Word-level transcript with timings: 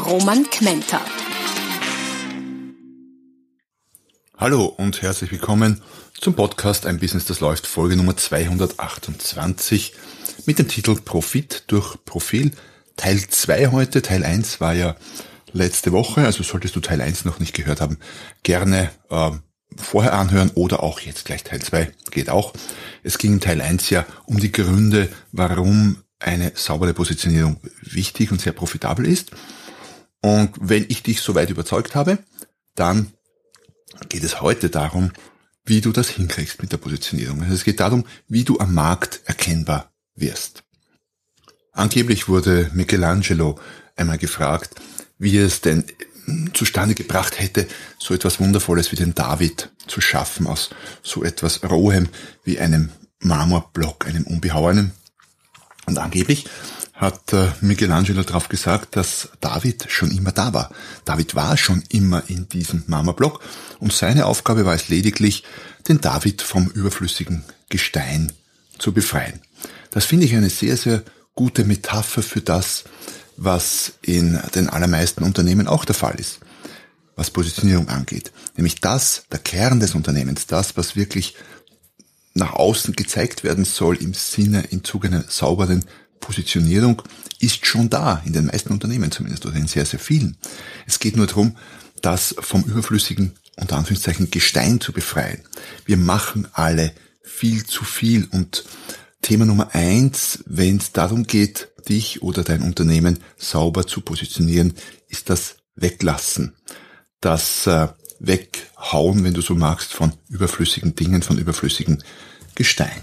Roman 0.00 0.44
Kmenter. 0.48 1.00
Hallo 4.36 4.64
und 4.64 5.02
herzlich 5.02 5.30
willkommen 5.30 5.82
zum 6.18 6.34
Podcast 6.34 6.86
Ein 6.86 6.98
Business, 6.98 7.26
das 7.26 7.40
läuft, 7.40 7.66
Folge 7.66 7.96
Nummer 7.96 8.16
228 8.16 9.94
mit 10.46 10.58
dem 10.58 10.68
Titel 10.68 10.96
Profit 10.96 11.64
durch 11.66 12.02
Profil. 12.04 12.52
Teil 12.96 13.20
2 13.20 13.68
heute, 13.68 14.00
Teil 14.00 14.24
1 14.24 14.60
war 14.60 14.72
ja 14.72 14.96
letzte 15.52 15.92
Woche, 15.92 16.24
also 16.24 16.42
solltest 16.42 16.76
du 16.76 16.80
Teil 16.80 17.00
1 17.00 17.24
noch 17.24 17.38
nicht 17.38 17.54
gehört 17.54 17.80
haben, 17.80 17.98
gerne 18.42 18.90
äh, 19.10 19.30
vorher 19.76 20.14
anhören 20.14 20.50
oder 20.54 20.82
auch 20.82 21.00
jetzt 21.00 21.26
gleich 21.26 21.44
Teil 21.44 21.60
2, 21.60 21.92
geht 22.10 22.30
auch. 22.30 22.54
Es 23.02 23.18
ging 23.18 23.34
in 23.34 23.40
Teil 23.40 23.60
1 23.60 23.90
ja 23.90 24.06
um 24.24 24.38
die 24.38 24.52
Gründe, 24.52 25.08
warum 25.32 25.98
eine 26.18 26.52
saubere 26.54 26.94
Positionierung 26.94 27.58
wichtig 27.82 28.32
und 28.32 28.40
sehr 28.40 28.52
profitabel 28.52 29.06
ist. 29.06 29.30
Und 30.22 30.52
wenn 30.60 30.84
ich 30.88 31.02
dich 31.02 31.20
soweit 31.20 31.50
überzeugt 31.50 31.94
habe, 31.94 32.18
dann 32.74 33.12
geht 34.08 34.24
es 34.24 34.40
heute 34.40 34.70
darum, 34.70 35.12
wie 35.64 35.80
du 35.80 35.92
das 35.92 36.08
hinkriegst 36.08 36.60
mit 36.60 36.72
der 36.72 36.78
Positionierung. 36.78 37.42
Also 37.42 37.54
es 37.54 37.64
geht 37.64 37.80
darum, 37.80 38.04
wie 38.28 38.44
du 38.44 38.58
am 38.58 38.74
Markt 38.74 39.20
erkennbar 39.24 39.92
wirst. 40.14 40.64
Angeblich 41.72 42.28
wurde 42.28 42.70
Michelangelo 42.74 43.58
einmal 43.96 44.18
gefragt, 44.18 44.74
wie 45.18 45.38
es 45.38 45.60
denn 45.60 45.84
zustande 46.52 46.94
gebracht 46.94 47.38
hätte, 47.38 47.66
so 47.98 48.14
etwas 48.14 48.40
Wundervolles 48.40 48.92
wie 48.92 48.96
den 48.96 49.14
David 49.14 49.70
zu 49.86 50.00
schaffen 50.00 50.46
aus 50.46 50.70
so 51.02 51.24
etwas 51.24 51.62
Rohem 51.64 52.08
wie 52.44 52.58
einem 52.58 52.90
Marmorblock, 53.20 54.06
einem 54.06 54.24
unbehauenen. 54.24 54.92
Und 55.86 55.98
angeblich 55.98 56.46
hat 57.00 57.32
äh, 57.32 57.48
Michelangelo 57.62 58.22
darauf 58.22 58.50
gesagt, 58.50 58.94
dass 58.94 59.30
David 59.40 59.86
schon 59.88 60.10
immer 60.10 60.32
da 60.32 60.52
war. 60.52 60.70
David 61.06 61.34
war 61.34 61.56
schon 61.56 61.82
immer 61.88 62.22
in 62.28 62.48
diesem 62.50 62.84
Marmorblock 62.86 63.40
und 63.78 63.92
seine 63.92 64.26
Aufgabe 64.26 64.66
war 64.66 64.74
es 64.74 64.90
lediglich, 64.90 65.44
den 65.88 66.02
David 66.02 66.42
vom 66.42 66.66
überflüssigen 66.68 67.42
Gestein 67.70 68.32
zu 68.78 68.92
befreien. 68.92 69.40
Das 69.90 70.04
finde 70.04 70.26
ich 70.26 70.36
eine 70.36 70.50
sehr, 70.50 70.76
sehr 70.76 71.02
gute 71.34 71.64
Metapher 71.64 72.22
für 72.22 72.42
das, 72.42 72.84
was 73.38 73.94
in 74.02 74.38
den 74.54 74.68
allermeisten 74.68 75.24
Unternehmen 75.24 75.68
auch 75.68 75.86
der 75.86 75.94
Fall 75.94 76.20
ist, 76.20 76.40
was 77.16 77.30
Positionierung 77.30 77.88
angeht. 77.88 78.30
Nämlich 78.56 78.82
das, 78.82 79.24
der 79.32 79.38
Kern 79.38 79.80
des 79.80 79.94
Unternehmens, 79.94 80.46
das, 80.46 80.76
was 80.76 80.96
wirklich 80.96 81.34
nach 82.34 82.52
außen 82.52 82.94
gezeigt 82.94 83.42
werden 83.42 83.64
soll 83.64 83.96
im 83.96 84.12
Sinne, 84.12 84.64
im 84.70 84.84
Zuge 84.84 85.08
einer 85.08 85.24
sauberen 85.28 85.86
Positionierung, 86.20 87.02
ist 87.38 87.66
schon 87.66 87.90
da, 87.90 88.22
in 88.24 88.32
den 88.32 88.46
meisten 88.46 88.72
Unternehmen 88.72 89.10
zumindest, 89.10 89.46
oder 89.46 89.56
in 89.56 89.66
sehr, 89.66 89.86
sehr 89.86 89.98
vielen. 89.98 90.36
Es 90.86 90.98
geht 90.98 91.16
nur 91.16 91.26
darum, 91.26 91.56
das 92.02 92.34
vom 92.38 92.62
überflüssigen, 92.64 93.32
unter 93.56 93.76
Anführungszeichen, 93.76 94.30
Gestein 94.30 94.80
zu 94.80 94.92
befreien. 94.92 95.42
Wir 95.84 95.96
machen 95.96 96.48
alle 96.52 96.92
viel 97.22 97.64
zu 97.64 97.84
viel 97.84 98.28
und 98.30 98.64
Thema 99.22 99.44
Nummer 99.44 99.74
eins, 99.74 100.42
wenn 100.46 100.78
es 100.78 100.92
darum 100.92 101.24
geht, 101.24 101.68
dich 101.88 102.22
oder 102.22 102.42
dein 102.42 102.62
Unternehmen 102.62 103.18
sauber 103.36 103.86
zu 103.86 104.00
positionieren, 104.00 104.74
ist 105.08 105.28
das 105.30 105.56
Weglassen. 105.76 106.54
Das 107.20 107.66
äh, 107.66 107.88
Weghauen, 108.18 109.24
wenn 109.24 109.34
du 109.34 109.40
so 109.40 109.54
magst, 109.54 109.92
von 109.92 110.12
überflüssigen 110.28 110.94
Dingen, 110.94 111.22
von 111.22 111.38
überflüssigen 111.38 112.02
Gestein. 112.54 113.00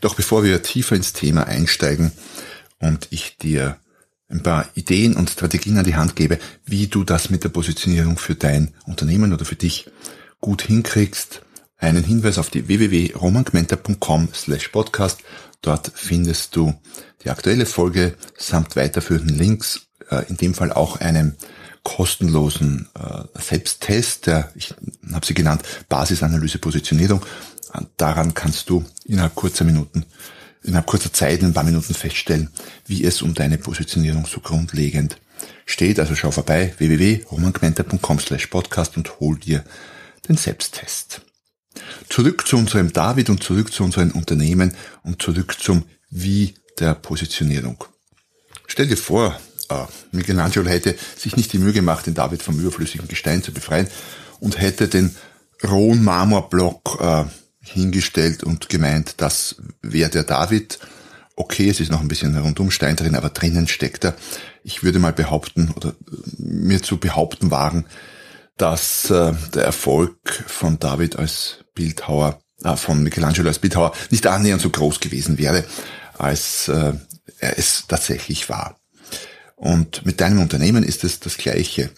Doch 0.00 0.14
bevor 0.14 0.44
wir 0.44 0.62
tiefer 0.62 0.96
ins 0.96 1.12
Thema 1.12 1.46
einsteigen 1.46 2.12
und 2.78 3.08
ich 3.10 3.36
dir 3.38 3.78
ein 4.28 4.42
paar 4.42 4.68
Ideen 4.74 5.16
und 5.16 5.30
Strategien 5.30 5.78
an 5.78 5.84
die 5.84 5.96
Hand 5.96 6.14
gebe, 6.14 6.38
wie 6.64 6.86
du 6.86 7.04
das 7.04 7.30
mit 7.30 7.44
der 7.44 7.48
Positionierung 7.48 8.18
für 8.18 8.34
dein 8.34 8.74
Unternehmen 8.86 9.32
oder 9.32 9.44
für 9.44 9.56
dich 9.56 9.90
gut 10.40 10.62
hinkriegst, 10.62 11.42
einen 11.78 12.04
Hinweis 12.04 12.38
auf 12.38 12.50
die 12.50 12.68
www.romangmenta.com 12.68 14.28
slash 14.34 14.68
podcast. 14.68 15.20
Dort 15.62 15.90
findest 15.94 16.54
du 16.56 16.74
die 17.24 17.30
aktuelle 17.30 17.66
Folge 17.66 18.14
samt 18.36 18.76
weiterführenden 18.76 19.36
Links, 19.36 19.88
äh, 20.10 20.28
in 20.28 20.36
dem 20.36 20.54
Fall 20.54 20.72
auch 20.72 21.00
einem 21.00 21.34
kostenlosen 21.82 22.88
äh, 22.94 23.40
Selbsttest, 23.40 24.26
der, 24.26 24.52
ich 24.54 24.74
habe 25.12 25.26
sie 25.26 25.34
genannt, 25.34 25.62
Basisanalyse 25.88 26.58
Positionierung. 26.58 27.24
Daran 27.96 28.34
kannst 28.34 28.70
du 28.70 28.84
innerhalb 29.04 29.34
kurzer 29.34 29.64
Minuten, 29.64 30.04
innerhalb 30.62 30.86
kurzer 30.86 31.12
Zeit, 31.12 31.40
in 31.40 31.46
ein 31.46 31.54
paar 31.54 31.64
Minuten 31.64 31.94
feststellen, 31.94 32.50
wie 32.86 33.04
es 33.04 33.22
um 33.22 33.34
deine 33.34 33.58
Positionierung 33.58 34.26
so 34.26 34.40
grundlegend 34.40 35.18
steht. 35.66 36.00
Also 36.00 36.14
schau 36.14 36.30
vorbei, 36.30 36.74
www.romangmenta.com 36.78 38.20
slash 38.20 38.46
podcast 38.46 38.96
und 38.96 39.20
hol 39.20 39.38
dir 39.38 39.64
den 40.28 40.36
Selbsttest. 40.36 41.22
Zurück 42.08 42.46
zu 42.46 42.56
unserem 42.56 42.92
David 42.92 43.30
und 43.30 43.42
zurück 43.42 43.72
zu 43.72 43.84
unseren 43.84 44.10
Unternehmen 44.10 44.74
und 45.02 45.22
zurück 45.22 45.56
zum 45.60 45.84
Wie 46.10 46.54
der 46.78 46.94
Positionierung. 46.94 47.84
Stell 48.66 48.86
dir 48.86 48.96
vor, 48.96 49.38
äh, 49.68 49.84
Michelangelo 50.12 50.68
hätte 50.68 50.96
sich 51.16 51.36
nicht 51.36 51.52
die 51.52 51.58
Mühe 51.58 51.72
gemacht, 51.72 52.06
den 52.06 52.14
David 52.14 52.42
vom 52.42 52.58
überflüssigen 52.58 53.08
Gestein 53.08 53.42
zu 53.42 53.52
befreien 53.52 53.88
und 54.40 54.60
hätte 54.60 54.88
den 54.88 55.14
rohen 55.64 56.02
Marmorblock 56.04 56.98
äh, 57.00 57.24
hingestellt 57.60 58.42
und 58.42 58.68
gemeint, 58.68 59.14
das 59.18 59.56
wäre 59.82 60.10
der 60.10 60.24
David. 60.24 60.78
Okay, 61.36 61.68
es 61.68 61.80
ist 61.80 61.90
noch 61.90 62.00
ein 62.00 62.08
bisschen 62.08 62.36
Rundumstein 62.36 62.96
drin, 62.96 63.14
aber 63.14 63.30
drinnen 63.30 63.68
steckt 63.68 64.04
er. 64.04 64.16
Ich 64.64 64.82
würde 64.82 64.98
mal 64.98 65.12
behaupten 65.12 65.70
oder 65.76 65.94
mir 66.38 66.82
zu 66.82 66.98
behaupten 66.98 67.50
wagen, 67.50 67.84
dass 68.56 69.10
äh, 69.10 69.32
der 69.54 69.64
Erfolg 69.64 70.44
von 70.46 70.78
David 70.78 71.16
als 71.16 71.58
Bildhauer, 71.74 72.40
äh, 72.64 72.76
von 72.76 73.02
Michelangelo 73.02 73.48
als 73.48 73.60
Bildhauer 73.60 73.92
nicht 74.10 74.26
annähernd 74.26 74.60
so 74.60 74.70
groß 74.70 75.00
gewesen 75.00 75.38
wäre, 75.38 75.64
als 76.18 76.68
äh, 76.68 76.94
er 77.38 77.58
es 77.58 77.84
tatsächlich 77.86 78.48
war. 78.48 78.77
Und 79.58 80.06
mit 80.06 80.20
deinem 80.20 80.40
Unternehmen 80.40 80.84
ist 80.84 81.04
es 81.04 81.20
das 81.20 81.36
Gleiche. 81.36 81.90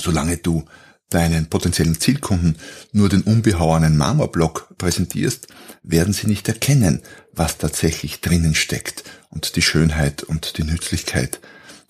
Solange 0.00 0.36
du 0.36 0.64
deinen 1.10 1.48
potenziellen 1.48 1.98
Zielkunden 1.98 2.56
nur 2.92 3.08
den 3.08 3.22
unbehauenen 3.22 3.96
Marmorblock 3.96 4.76
präsentierst, 4.76 5.48
werden 5.82 6.12
sie 6.12 6.26
nicht 6.26 6.46
erkennen, 6.48 7.02
was 7.32 7.56
tatsächlich 7.56 8.20
drinnen 8.20 8.54
steckt 8.54 9.04
und 9.30 9.56
die 9.56 9.62
Schönheit 9.62 10.22
und 10.22 10.58
die 10.58 10.64
Nützlichkeit 10.64 11.40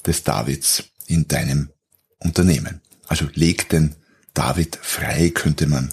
des 0.07 0.23
Davids 0.23 0.85
in 1.07 1.27
deinem 1.27 1.71
Unternehmen. 2.19 2.81
Also 3.09 3.27
leg 3.35 3.69
den 3.69 3.97
David 4.35 4.79
frei, 4.81 5.31
könnte 5.31 5.67
man 5.67 5.93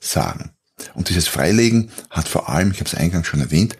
sagen. 0.00 0.52
Und 0.94 1.10
dieses 1.10 1.28
Freilegen 1.28 1.90
hat 2.08 2.28
vor 2.28 2.48
allem, 2.48 2.70
ich 2.70 2.80
habe 2.80 2.88
es 2.88 2.94
eingangs 2.94 3.26
schon 3.26 3.40
erwähnt, 3.40 3.76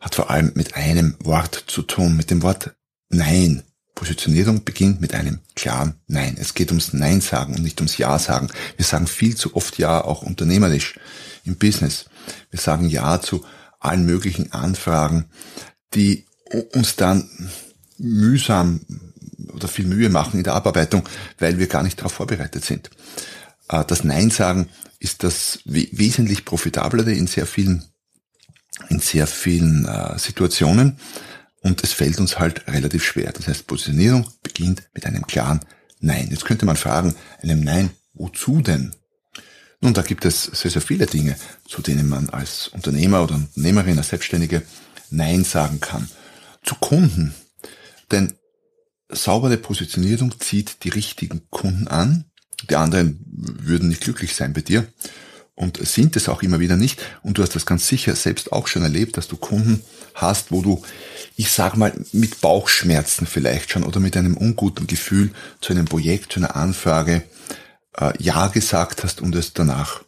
hat 0.00 0.14
vor 0.14 0.30
allem 0.30 0.52
mit 0.54 0.74
einem 0.74 1.16
Wort 1.20 1.64
zu 1.66 1.82
tun, 1.82 2.16
mit 2.16 2.30
dem 2.30 2.42
Wort 2.42 2.74
Nein. 3.08 3.64
Positionierung 4.00 4.64
beginnt 4.64 5.02
mit 5.02 5.12
einem 5.12 5.40
klaren 5.54 5.92
Nein. 6.06 6.38
Es 6.40 6.54
geht 6.54 6.70
ums 6.70 6.94
Nein 6.94 7.20
sagen 7.20 7.54
und 7.54 7.62
nicht 7.62 7.82
ums 7.82 7.98
Ja 7.98 8.18
sagen. 8.18 8.48
Wir 8.78 8.86
sagen 8.86 9.06
viel 9.06 9.36
zu 9.36 9.54
oft 9.54 9.76
Ja, 9.76 10.02
auch 10.02 10.22
unternehmerisch 10.22 10.98
im 11.44 11.56
Business. 11.56 12.06
Wir 12.50 12.58
sagen 12.58 12.88
Ja 12.88 13.20
zu 13.20 13.44
allen 13.78 14.06
möglichen 14.06 14.54
Anfragen, 14.54 15.26
die 15.92 16.24
uns 16.72 16.96
dann 16.96 17.28
mühsam 17.98 18.80
oder 19.52 19.68
viel 19.68 19.84
Mühe 19.84 20.08
machen 20.08 20.38
in 20.38 20.44
der 20.44 20.54
Abarbeitung, 20.54 21.06
weil 21.38 21.58
wir 21.58 21.66
gar 21.66 21.82
nicht 21.82 21.98
darauf 21.98 22.12
vorbereitet 22.12 22.64
sind. 22.64 22.88
Äh, 23.68 23.84
das 23.86 24.02
Nein 24.02 24.30
sagen 24.30 24.70
ist 24.98 25.24
das 25.24 25.60
wesentlich 25.66 26.46
profitablere 26.46 27.12
in 27.12 27.26
sehr 27.26 27.44
vielen, 27.44 27.84
in 28.88 29.00
sehr 29.00 29.26
vielen 29.26 29.84
äh, 29.84 30.18
Situationen 30.18 30.96
und 31.62 31.82
es 31.82 31.92
fällt 31.92 32.18
uns 32.18 32.38
halt 32.38 32.66
relativ 32.68 33.04
schwer. 33.04 33.32
Das 33.32 33.46
heißt, 33.46 33.66
Positionierung 33.66 34.26
beginnt 34.42 34.82
mit 34.94 35.06
einem 35.06 35.26
klaren 35.26 35.60
Nein. 36.00 36.28
Jetzt 36.30 36.46
könnte 36.46 36.64
man 36.64 36.76
fragen, 36.76 37.14
einem 37.42 37.60
Nein, 37.60 37.90
wozu 38.14 38.62
denn? 38.62 38.94
Nun, 39.82 39.94
da 39.94 40.02
gibt 40.02 40.24
es 40.24 40.44
sehr, 40.44 40.70
sehr 40.70 40.82
viele 40.82 41.06
Dinge, 41.06 41.36
zu 41.66 41.82
denen 41.82 42.08
man 42.08 42.30
als 42.30 42.68
Unternehmer 42.68 43.22
oder 43.22 43.34
Unternehmerin, 43.34 43.98
als 43.98 44.08
Selbstständige 44.08 44.62
Nein 45.10 45.44
sagen 45.44 45.80
kann. 45.80 46.08
Zu 46.62 46.74
Kunden. 46.74 47.34
Denn 48.10 48.34
saubere 49.08 49.56
Positionierung 49.56 50.38
zieht 50.38 50.84
die 50.84 50.90
richtigen 50.90 51.42
Kunden 51.50 51.88
an. 51.88 52.26
Die 52.68 52.76
anderen 52.76 53.20
würden 53.26 53.88
nicht 53.88 54.02
glücklich 54.02 54.34
sein 54.34 54.52
bei 54.52 54.60
dir 54.60 54.86
und 55.54 55.76
sind 55.86 56.16
es 56.16 56.28
auch 56.28 56.42
immer 56.42 56.60
wieder 56.60 56.76
nicht. 56.76 57.00
Und 57.22 57.38
du 57.38 57.42
hast 57.42 57.54
das 57.54 57.66
ganz 57.66 57.86
sicher 57.86 58.14
selbst 58.16 58.52
auch 58.52 58.66
schon 58.66 58.82
erlebt, 58.82 59.16
dass 59.16 59.28
du 59.28 59.36
Kunden 59.36 59.82
hast, 60.14 60.52
wo 60.52 60.62
du, 60.62 60.82
ich 61.36 61.50
sag 61.50 61.76
mal, 61.76 61.92
mit 62.12 62.40
Bauchschmerzen 62.40 63.26
vielleicht 63.26 63.70
schon 63.70 63.84
oder 63.84 64.00
mit 64.00 64.16
einem 64.16 64.36
unguten 64.36 64.86
Gefühl 64.86 65.32
zu 65.60 65.72
einem 65.72 65.86
Projekt, 65.86 66.32
zu 66.32 66.40
einer 66.40 66.56
Anfrage 66.56 67.22
äh, 67.98 68.12
Ja 68.18 68.48
gesagt 68.48 69.04
hast 69.04 69.20
und 69.20 69.34
es 69.34 69.52
danach 69.52 70.02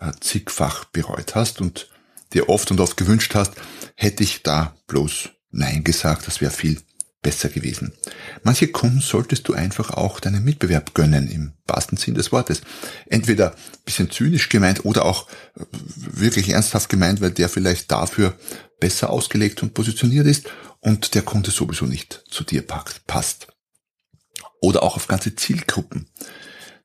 äh, 0.00 0.12
zigfach 0.20 0.84
bereut 0.86 1.34
hast 1.34 1.60
und 1.60 1.88
dir 2.32 2.48
oft 2.48 2.70
und 2.70 2.80
oft 2.80 2.96
gewünscht 2.96 3.34
hast, 3.34 3.52
hätte 3.94 4.22
ich 4.22 4.42
da 4.42 4.76
bloß 4.86 5.30
Nein 5.50 5.82
gesagt, 5.82 6.26
das 6.26 6.40
wäre 6.40 6.50
viel 6.50 6.80
besser 7.22 7.48
gewesen. 7.48 7.92
Manche 8.44 8.68
Kunden 8.68 9.00
solltest 9.00 9.48
du 9.48 9.54
einfach 9.54 9.90
auch 9.90 10.20
deinen 10.20 10.44
Mitbewerb 10.44 10.94
gönnen, 10.94 11.28
im 11.28 11.52
wahrsten 11.66 11.98
Sinn 11.98 12.14
des 12.14 12.30
Wortes. 12.30 12.60
Entweder 13.06 13.54
bisschen 13.84 14.10
zynisch 14.10 14.48
gemeint 14.48 14.84
oder 14.84 15.04
auch 15.04 15.28
äh, 15.56 15.64
wirklich 15.96 16.50
ernsthaft 16.50 16.88
gemeint, 16.88 17.20
weil 17.20 17.32
der 17.32 17.48
vielleicht 17.48 17.90
dafür 17.90 18.38
besser 18.78 19.10
ausgelegt 19.10 19.62
und 19.62 19.74
positioniert 19.74 20.26
ist 20.26 20.48
und 20.80 21.14
der 21.14 21.22
Kunde 21.22 21.50
sowieso 21.50 21.86
nicht 21.86 22.22
zu 22.30 22.44
dir 22.44 22.64
passt. 23.06 23.48
Oder 24.60 24.82
auch 24.82 24.96
auf 24.96 25.08
ganze 25.08 25.34
Zielgruppen. 25.34 26.08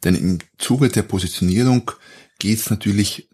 Denn 0.03 0.15
im 0.15 0.39
Zuge 0.57 0.89
der 0.89 1.03
Positionierung 1.03 1.91
geht 2.39 2.59
es 2.59 2.69
natürlich 2.69 3.29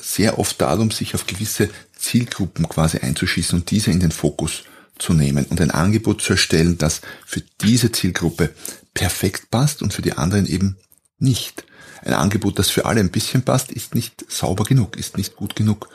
sehr 0.00 0.38
oft 0.38 0.60
darum, 0.60 0.90
sich 0.90 1.14
auf 1.14 1.26
gewisse 1.26 1.68
Zielgruppen 1.96 2.68
quasi 2.68 2.98
einzuschießen 2.98 3.58
und 3.58 3.70
diese 3.70 3.90
in 3.90 4.00
den 4.00 4.10
Fokus 4.10 4.62
zu 4.62 4.79
nehmen 5.08 5.46
und 5.46 5.60
ein 5.60 5.70
Angebot 5.70 6.22
zu 6.22 6.32
erstellen, 6.32 6.78
das 6.78 7.00
für 7.26 7.42
diese 7.62 7.90
Zielgruppe 7.90 8.54
perfekt 8.94 9.50
passt 9.50 9.82
und 9.82 9.94
für 9.94 10.02
die 10.02 10.12
anderen 10.12 10.46
eben 10.46 10.76
nicht. 11.18 11.64
Ein 12.02 12.14
Angebot, 12.14 12.58
das 12.58 12.70
für 12.70 12.86
alle 12.86 13.00
ein 13.00 13.10
bisschen 13.10 13.42
passt, 13.42 13.72
ist 13.72 13.94
nicht 13.94 14.24
sauber 14.30 14.64
genug, 14.64 14.96
ist 14.96 15.16
nicht 15.16 15.36
gut 15.36 15.56
genug 15.56 15.88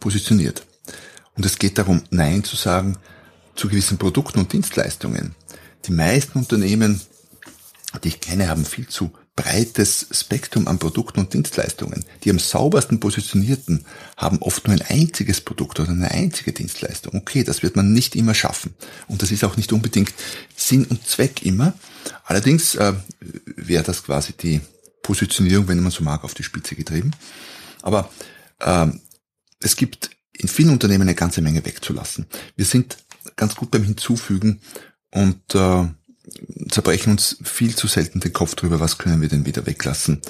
positioniert. 0.00 0.64
Und 1.36 1.46
es 1.46 1.58
geht 1.58 1.78
darum, 1.78 2.02
Nein 2.10 2.44
zu 2.44 2.56
sagen 2.56 2.98
zu 3.54 3.68
gewissen 3.68 3.98
Produkten 3.98 4.38
und 4.38 4.52
Dienstleistungen. 4.52 5.34
Die 5.86 5.92
meisten 5.92 6.38
Unternehmen, 6.38 7.00
die 8.02 8.08
ich 8.08 8.20
kenne, 8.20 8.48
haben 8.48 8.64
viel 8.64 8.88
zu 8.88 9.12
breites 9.34 10.08
Spektrum 10.10 10.68
an 10.68 10.78
Produkten 10.78 11.20
und 11.20 11.32
Dienstleistungen. 11.32 12.04
Die 12.22 12.30
am 12.30 12.38
saubersten 12.38 13.00
positionierten 13.00 13.86
haben 14.16 14.38
oft 14.42 14.66
nur 14.66 14.76
ein 14.76 14.82
einziges 14.82 15.40
Produkt 15.40 15.80
oder 15.80 15.90
eine 15.90 16.10
einzige 16.10 16.52
Dienstleistung. 16.52 17.14
Okay, 17.14 17.42
das 17.42 17.62
wird 17.62 17.74
man 17.74 17.92
nicht 17.92 18.14
immer 18.14 18.34
schaffen. 18.34 18.74
Und 19.08 19.22
das 19.22 19.30
ist 19.30 19.44
auch 19.44 19.56
nicht 19.56 19.72
unbedingt 19.72 20.12
Sinn 20.54 20.84
und 20.84 21.06
Zweck 21.06 21.42
immer. 21.44 21.72
Allerdings 22.24 22.74
äh, 22.74 22.92
wäre 23.56 23.84
das 23.84 24.04
quasi 24.04 24.34
die 24.34 24.60
Positionierung, 25.02 25.66
wenn 25.68 25.80
man 25.80 25.92
so 25.92 26.04
mag, 26.04 26.24
auf 26.24 26.34
die 26.34 26.44
Spitze 26.44 26.74
getrieben. 26.74 27.12
Aber 27.80 28.10
äh, 28.60 28.88
es 29.60 29.76
gibt 29.76 30.10
in 30.32 30.48
vielen 30.48 30.70
Unternehmen 30.70 31.02
eine 31.02 31.14
ganze 31.14 31.40
Menge 31.40 31.64
wegzulassen. 31.64 32.26
Wir 32.56 32.64
sind 32.66 32.98
ganz 33.36 33.54
gut 33.54 33.70
beim 33.70 33.84
Hinzufügen 33.84 34.60
und 35.10 35.54
äh, 35.54 35.86
zerbrechen 36.68 37.12
uns 37.12 37.36
viel 37.42 37.74
zu 37.74 37.86
selten 37.86 38.20
den 38.20 38.32
Kopf 38.32 38.54
drüber, 38.54 38.80
was 38.80 38.98
können 38.98 39.20
wir 39.20 39.28
denn 39.28 39.46
wieder 39.46 39.66
weglassen. 39.66 40.20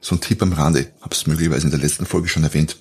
So 0.00 0.16
ein 0.16 0.20
Tipp 0.20 0.42
am 0.42 0.52
Rande, 0.52 0.92
habe 1.00 1.14
es 1.14 1.26
möglicherweise 1.26 1.66
in 1.66 1.70
der 1.70 1.80
letzten 1.80 2.06
Folge 2.06 2.28
schon 2.28 2.44
erwähnt, 2.44 2.76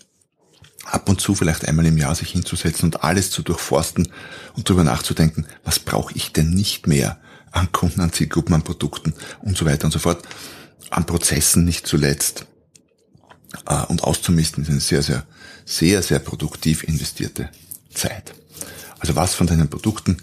ab 0.85 1.09
und 1.09 1.21
zu 1.21 1.35
vielleicht 1.35 1.67
einmal 1.67 1.85
im 1.85 1.97
Jahr 1.97 2.15
sich 2.15 2.31
hinzusetzen 2.31 2.85
und 2.85 3.03
alles 3.03 3.31
zu 3.31 3.41
durchforsten 3.41 4.11
und 4.55 4.69
darüber 4.69 4.83
nachzudenken, 4.83 5.45
was 5.63 5.79
brauche 5.79 6.13
ich 6.15 6.31
denn 6.31 6.51
nicht 6.51 6.87
mehr 6.87 7.19
an 7.51 7.71
Kunden, 7.71 8.01
an 8.01 8.11
Zielgruppen, 8.11 8.53
an 8.53 8.63
Produkten 8.63 9.13
und 9.41 9.57
so 9.57 9.65
weiter 9.65 9.85
und 9.85 9.91
so 9.91 9.99
fort, 9.99 10.23
an 10.89 11.05
Prozessen 11.05 11.63
nicht 11.63 11.87
zuletzt 11.87 12.45
äh, 13.65 13.83
und 13.85 14.03
auszumisten 14.03 14.63
ist 14.63 14.69
eine 14.69 14.79
sehr, 14.79 15.01
sehr, 15.01 15.25
sehr, 15.65 16.01
sehr 16.01 16.19
produktiv 16.19 16.83
investierte 16.83 17.49
Zeit. 17.93 18.35
Also 18.99 19.15
was 19.15 19.33
von 19.33 19.47
deinen 19.47 19.69
Produkten 19.69 20.17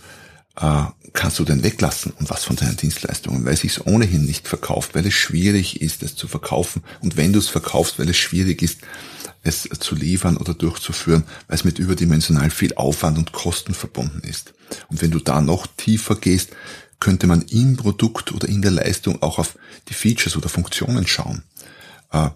äh, 0.60 0.84
kannst 1.12 1.38
du 1.38 1.44
denn 1.44 1.62
weglassen 1.62 2.12
und 2.18 2.30
was 2.30 2.44
von 2.44 2.56
deinen 2.56 2.76
Dienstleistungen, 2.76 3.44
weil 3.44 3.54
es 3.54 3.60
sich 3.60 3.86
ohnehin 3.86 4.24
nicht 4.24 4.48
verkauft, 4.48 4.94
weil 4.94 5.06
es 5.06 5.14
schwierig 5.14 5.80
ist, 5.80 6.02
es 6.02 6.14
zu 6.16 6.28
verkaufen 6.28 6.82
und 7.00 7.16
wenn 7.16 7.32
du 7.32 7.38
es 7.38 7.48
verkaufst, 7.48 7.98
weil 7.98 8.08
es 8.08 8.16
schwierig 8.16 8.62
ist, 8.62 8.78
es 9.42 9.68
zu 9.80 9.94
liefern 9.94 10.36
oder 10.36 10.54
durchzuführen, 10.54 11.24
weil 11.48 11.56
es 11.56 11.64
mit 11.64 11.78
überdimensional 11.78 12.50
viel 12.50 12.74
Aufwand 12.74 13.18
und 13.18 13.32
Kosten 13.32 13.74
verbunden 13.74 14.20
ist. 14.20 14.54
Und 14.88 15.02
wenn 15.02 15.10
du 15.10 15.18
da 15.18 15.40
noch 15.40 15.66
tiefer 15.66 16.16
gehst, 16.16 16.50
könnte 17.00 17.26
man 17.26 17.42
im 17.42 17.76
Produkt 17.76 18.30
oder 18.32 18.48
in 18.48 18.62
der 18.62 18.70
Leistung 18.70 19.20
auch 19.22 19.38
auf 19.38 19.58
die 19.88 19.94
Features 19.94 20.36
oder 20.36 20.48
Funktionen 20.48 21.06
schauen. 21.06 21.42
Äh, 22.12 22.30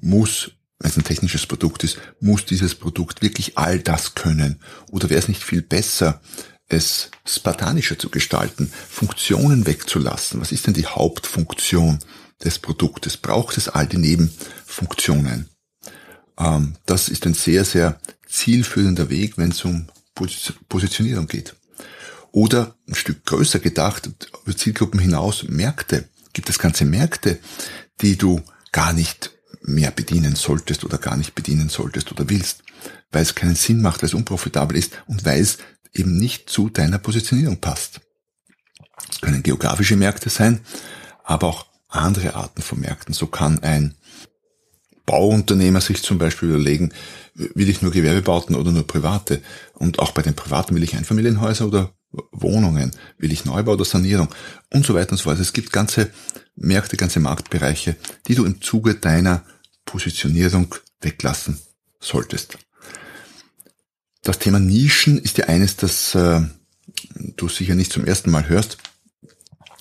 muss, 0.00 0.52
wenn 0.78 0.90
es 0.90 0.96
ein 0.96 1.02
technisches 1.02 1.46
Produkt 1.46 1.82
ist, 1.82 1.98
muss 2.20 2.44
dieses 2.44 2.76
Produkt 2.76 3.22
wirklich 3.22 3.58
all 3.58 3.80
das 3.80 4.14
können? 4.14 4.60
Oder 4.92 5.10
wäre 5.10 5.18
es 5.18 5.26
nicht 5.26 5.42
viel 5.42 5.62
besser, 5.62 6.20
es 6.74 7.10
spartanischer 7.26 7.98
zu 7.98 8.10
gestalten, 8.10 8.70
Funktionen 8.90 9.66
wegzulassen. 9.66 10.40
Was 10.40 10.52
ist 10.52 10.66
denn 10.66 10.74
die 10.74 10.86
Hauptfunktion 10.86 11.98
des 12.42 12.58
Produktes? 12.58 13.16
Braucht 13.16 13.56
es 13.56 13.68
all 13.68 13.86
die 13.86 13.96
Nebenfunktionen? 13.96 15.48
Ähm, 16.38 16.76
das 16.86 17.08
ist 17.08 17.26
ein 17.26 17.34
sehr, 17.34 17.64
sehr 17.64 17.98
zielführender 18.28 19.10
Weg, 19.10 19.38
wenn 19.38 19.50
es 19.50 19.64
um 19.64 19.86
Positionierung 20.68 21.26
geht. 21.26 21.54
Oder 22.32 22.76
ein 22.88 22.94
Stück 22.94 23.24
größer 23.24 23.60
gedacht, 23.60 24.10
über 24.44 24.56
Zielgruppen 24.56 25.00
hinaus, 25.00 25.44
Märkte. 25.44 26.08
Gibt 26.32 26.48
es 26.50 26.58
ganze 26.58 26.84
Märkte, 26.84 27.38
die 28.00 28.16
du 28.16 28.42
gar 28.72 28.92
nicht 28.92 29.30
mehr 29.62 29.90
bedienen 29.90 30.34
solltest 30.34 30.84
oder 30.84 30.98
gar 30.98 31.16
nicht 31.16 31.34
bedienen 31.34 31.68
solltest 31.68 32.12
oder 32.12 32.28
willst, 32.28 32.64
weil 33.12 33.22
es 33.22 33.34
keinen 33.34 33.54
Sinn 33.54 33.80
macht, 33.80 34.02
weil 34.02 34.08
es 34.08 34.14
unprofitabel 34.14 34.76
ist 34.76 34.92
und 35.06 35.24
weil 35.24 35.40
es 35.40 35.58
eben 35.94 36.18
nicht 36.18 36.50
zu 36.50 36.68
deiner 36.68 36.98
Positionierung 36.98 37.58
passt. 37.60 38.00
Es 39.10 39.20
können 39.20 39.42
geografische 39.42 39.96
Märkte 39.96 40.28
sein, 40.28 40.60
aber 41.22 41.48
auch 41.48 41.66
andere 41.88 42.34
Arten 42.34 42.62
von 42.62 42.80
Märkten. 42.80 43.14
So 43.14 43.26
kann 43.26 43.62
ein 43.62 43.94
Bauunternehmer 45.06 45.80
sich 45.80 46.02
zum 46.02 46.18
Beispiel 46.18 46.50
überlegen, 46.50 46.92
will 47.34 47.68
ich 47.68 47.82
nur 47.82 47.92
Gewerbebauten 47.92 48.56
oder 48.56 48.72
nur 48.72 48.86
private? 48.86 49.42
Und 49.74 49.98
auch 49.98 50.12
bei 50.12 50.22
den 50.22 50.34
privaten 50.34 50.74
will 50.74 50.82
ich 50.82 50.96
Einfamilienhäuser 50.96 51.66
oder 51.66 51.92
Wohnungen? 52.32 52.92
Will 53.18 53.32
ich 53.32 53.44
Neubau 53.44 53.72
oder 53.72 53.84
Sanierung? 53.84 54.28
Und 54.70 54.86
so 54.86 54.94
weiter 54.94 55.12
und 55.12 55.18
so 55.18 55.24
fort. 55.24 55.38
Es 55.38 55.52
gibt 55.52 55.72
ganze 55.72 56.10
Märkte, 56.56 56.96
ganze 56.96 57.20
Marktbereiche, 57.20 57.96
die 58.26 58.34
du 58.34 58.44
im 58.44 58.62
Zuge 58.62 58.94
deiner 58.94 59.44
Positionierung 59.84 60.74
weglassen 61.00 61.58
solltest. 62.00 62.58
Das 64.24 64.38
Thema 64.38 64.58
Nischen 64.58 65.18
ist 65.18 65.36
ja 65.36 65.44
eines, 65.46 65.76
das 65.76 66.14
äh, 66.14 66.40
du 67.36 67.48
sicher 67.48 67.74
nicht 67.74 67.92
zum 67.92 68.06
ersten 68.06 68.30
Mal 68.30 68.48
hörst, 68.48 68.78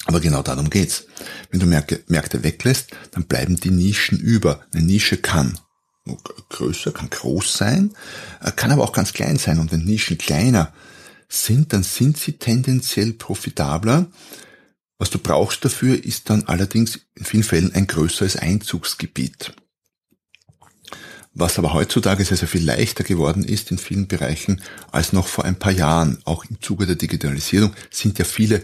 aber 0.05 0.19
genau 0.19 0.41
darum 0.41 0.69
geht's. 0.69 1.05
Wenn 1.49 1.61
du 1.61 1.65
Märkte, 1.65 2.43
weglässt, 2.43 2.91
dann 3.11 3.23
bleiben 3.23 3.55
die 3.55 3.71
Nischen 3.71 4.19
über. 4.19 4.61
Eine 4.73 4.83
Nische 4.83 5.17
kann 5.17 5.57
größer, 6.49 6.91
kann 6.91 7.09
groß 7.09 7.57
sein, 7.57 7.93
äh, 8.41 8.51
kann 8.51 8.71
aber 8.71 8.83
auch 8.83 8.91
ganz 8.91 9.13
klein 9.13 9.37
sein. 9.37 9.59
Und 9.59 9.71
wenn 9.71 9.85
Nischen 9.85 10.17
kleiner 10.17 10.73
sind, 11.29 11.71
dann 11.71 11.83
sind 11.83 12.17
sie 12.17 12.33
tendenziell 12.33 13.13
profitabler. 13.13 14.07
Was 14.97 15.09
du 15.09 15.19
brauchst 15.19 15.63
dafür, 15.63 16.03
ist 16.03 16.29
dann 16.29 16.43
allerdings 16.47 16.99
in 17.15 17.23
vielen 17.23 17.43
Fällen 17.43 17.73
ein 17.73 17.87
größeres 17.87 18.35
Einzugsgebiet. 18.35 19.53
Was 21.35 21.57
aber 21.57 21.73
heutzutage 21.73 22.23
sehr, 22.23 22.37
sehr 22.37 22.47
viel 22.47 22.63
leichter 22.63 23.03
geworden 23.03 23.43
ist 23.43 23.71
in 23.71 23.79
vielen 23.79 24.07
Bereichen 24.07 24.61
als 24.91 25.13
noch 25.13 25.27
vor 25.27 25.45
ein 25.45 25.57
paar 25.57 25.71
Jahren. 25.71 26.19
Auch 26.25 26.45
im 26.45 26.61
Zuge 26.61 26.85
der 26.85 26.95
Digitalisierung 26.95 27.73
sind 27.89 28.19
ja 28.19 28.25
viele 28.25 28.63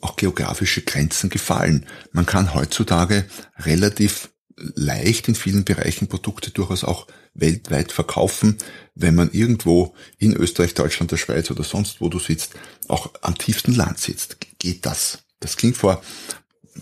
auch 0.00 0.16
geografische 0.16 0.82
Grenzen 0.82 1.30
gefallen. 1.30 1.86
Man 2.12 2.26
kann 2.26 2.54
heutzutage 2.54 3.24
relativ 3.58 4.30
leicht 4.56 5.28
in 5.28 5.34
vielen 5.34 5.64
Bereichen 5.64 6.06
Produkte 6.06 6.50
durchaus 6.50 6.84
auch 6.84 7.06
weltweit 7.34 7.90
verkaufen, 7.90 8.58
wenn 8.94 9.16
man 9.16 9.32
irgendwo 9.32 9.94
in 10.18 10.36
Österreich, 10.36 10.74
Deutschland, 10.74 11.10
der 11.10 11.16
Schweiz 11.16 11.50
oder 11.50 11.64
sonst 11.64 12.00
wo 12.00 12.08
du 12.08 12.20
sitzt, 12.20 12.54
auch 12.86 13.10
am 13.22 13.36
tiefsten 13.36 13.74
Land 13.74 13.98
sitzt. 13.98 14.36
Geht 14.58 14.86
das? 14.86 15.24
Das 15.40 15.56
klingt 15.56 15.76
vor, 15.76 16.02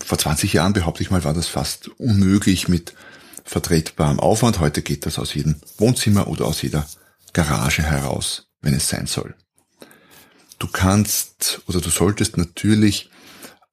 vor 0.05 0.17
20 0.19 0.53
Jahren, 0.53 0.73
behaupte 0.73 1.01
ich 1.01 1.09
mal, 1.09 1.23
war 1.23 1.33
das 1.33 1.47
fast 1.47 1.87
unmöglich 1.99 2.67
mit 2.67 2.93
vertretbarem 3.43 4.19
Aufwand. 4.19 4.59
Heute 4.59 4.81
geht 4.81 5.05
das 5.05 5.19
aus 5.19 5.33
jedem 5.33 5.55
Wohnzimmer 5.77 6.27
oder 6.27 6.45
aus 6.45 6.61
jeder 6.61 6.87
Garage 7.33 7.83
heraus, 7.83 8.47
wenn 8.61 8.73
es 8.73 8.89
sein 8.89 9.07
soll. 9.07 9.35
Du 10.59 10.67
kannst 10.67 11.61
oder 11.67 11.81
du 11.81 11.89
solltest 11.89 12.37
natürlich 12.37 13.09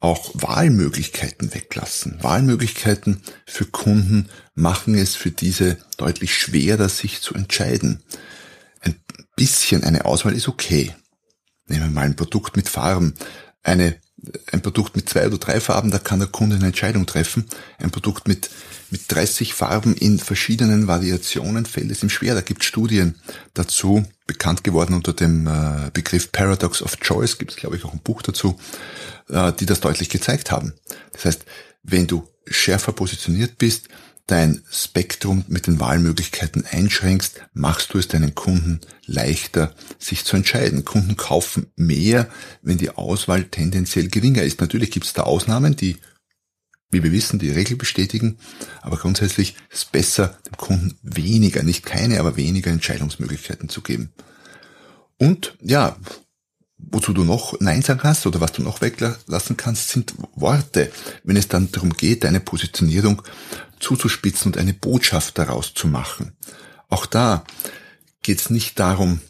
auch 0.01 0.31
Wahlmöglichkeiten 0.35 1.55
weglassen. 1.55 2.23
Wahlmöglichkeiten 2.23 3.23
für 3.47 3.67
Kunden 3.67 4.31
machen 4.55 4.95
es 4.95 5.15
für 5.15 5.31
diese 5.31 5.77
deutlich 5.99 6.35
schwerer, 6.37 6.89
sich 6.89 7.21
zu 7.21 7.35
entscheiden. 7.35 8.03
Ein 8.81 8.97
bisschen 9.37 9.85
eine 9.85 10.07
Auswahl 10.07 10.35
ist 10.35 10.49
okay. 10.49 10.95
Nehmen 11.67 11.85
wir 11.85 11.91
mal 11.91 12.07
ein 12.07 12.17
Produkt 12.17 12.57
mit 12.57 12.69
Farben. 12.69 13.15
Eine 13.63 14.01
ein 14.53 14.63
Produkt 14.63 14.97
mit 14.97 15.09
zwei 15.09 15.27
oder 15.27 15.39
drei 15.39 15.61
Farben, 15.61 15.91
da 15.91 15.99
kann 15.99 16.19
der 16.19 16.29
Kunde 16.29 16.57
eine 16.57 16.67
Entscheidung 16.67 17.07
treffen. 17.07 17.47
Ein 17.79 17.91
Produkt 17.91 18.29
mit, 18.29 18.51
mit 18.91 19.03
30 19.09 19.55
Farben 19.55 19.95
in 19.95 20.19
verschiedenen 20.19 20.87
Variationen 20.87 21.65
fällt 21.67 21.91
es 21.91 22.03
ihm 22.03 22.11
schwer. 22.11 22.35
Da 22.35 22.41
gibt 22.41 22.63
es 22.63 22.69
Studien 22.69 23.17
dazu, 23.55 24.05
bekannt 24.27 24.65
geworden 24.65 24.95
unter 24.95 25.13
dem 25.13 25.47
äh, 25.47 25.91
Begriff 25.93 26.33
Paradox 26.33 26.83
of 26.83 26.99
Choice, 27.01 27.39
gibt 27.39 27.53
es 27.53 27.57
glaube 27.57 27.77
ich 27.77 27.85
auch 27.85 27.93
ein 27.93 28.01
Buch 28.01 28.23
dazu, 28.23 28.59
äh, 29.29 29.53
die 29.53 29.67
das 29.67 29.81
deutlich 29.81 30.09
gezeigt 30.09 30.51
haben. 30.51 30.75
Das 31.13 31.25
heißt, 31.25 31.45
wenn 31.83 32.07
du 32.07 32.29
schärfer 32.47 32.93
positioniert 32.93 33.59
bist, 33.59 33.89
dein 34.31 34.63
Spektrum 34.71 35.45
mit 35.49 35.67
den 35.67 35.81
Wahlmöglichkeiten 35.81 36.65
einschränkst, 36.65 37.41
machst 37.53 37.93
du 37.93 37.99
es 37.99 38.09
deinen 38.09 38.35
Kunden 38.35 38.81
leichter, 39.07 39.75
sich 39.99 40.25
zu 40.25 40.37
entscheiden. 40.37 40.85
Kunden 40.85 41.17
kaufen 41.17 41.67
mehr, 41.77 42.29
wenn 42.63 42.79
die 42.79 42.91
Auswahl 42.91 43.45
tendenziell 43.45 44.09
geringer 44.09 44.43
ist. 44.43 44.61
Natürlich 44.61 44.93
gibt 44.93 45.07
es 45.07 45.13
da 45.13 45.23
Ausnahmen, 45.23 45.75
die, 45.75 45.97
wie 46.91 47.03
wir 47.03 47.13
wissen, 47.13 47.39
die 47.39 47.51
Regel 47.51 47.77
bestätigen, 47.77 48.39
aber 48.83 48.97
grundsätzlich 48.99 49.57
ist 49.71 49.79
es 49.79 49.85
besser, 49.87 50.39
dem 50.47 50.57
Kunden 50.57 50.99
weniger, 51.03 51.63
nicht 51.63 51.85
keine, 51.85 52.21
aber 52.21 52.37
weniger 52.37 52.71
Entscheidungsmöglichkeiten 52.71 53.69
zu 53.69 53.81
geben. 53.81 54.13
Und 55.19 55.57
ja, 55.61 55.97
wozu 56.91 57.13
du 57.13 57.25
noch 57.25 57.59
Nein 57.61 57.83
sagen 57.83 58.01
kannst 58.01 58.27
oder 58.27 58.41
was 58.41 58.53
du 58.53 58.63
noch 58.63 58.81
weglassen 58.81 59.57
kannst, 59.57 59.91
sind 59.91 60.15
Worte. 60.35 60.91
Wenn 61.25 61.37
es 61.37 61.49
dann 61.49 61.71
darum 61.73 61.93
geht, 61.93 62.25
deine 62.25 62.41
Positionierung 62.41 63.23
zuzuspitzen 63.79 64.53
und 64.53 64.59
eine 64.59 64.75
Botschaft 64.75 65.39
daraus 65.39 65.75
zu 65.75 65.89
machen. 65.89 66.33
Auch 66.89 67.07
da 67.07 67.45
geht 68.23 68.41
es 68.41 68.51
nicht 68.51 68.79
darum, 68.79 69.21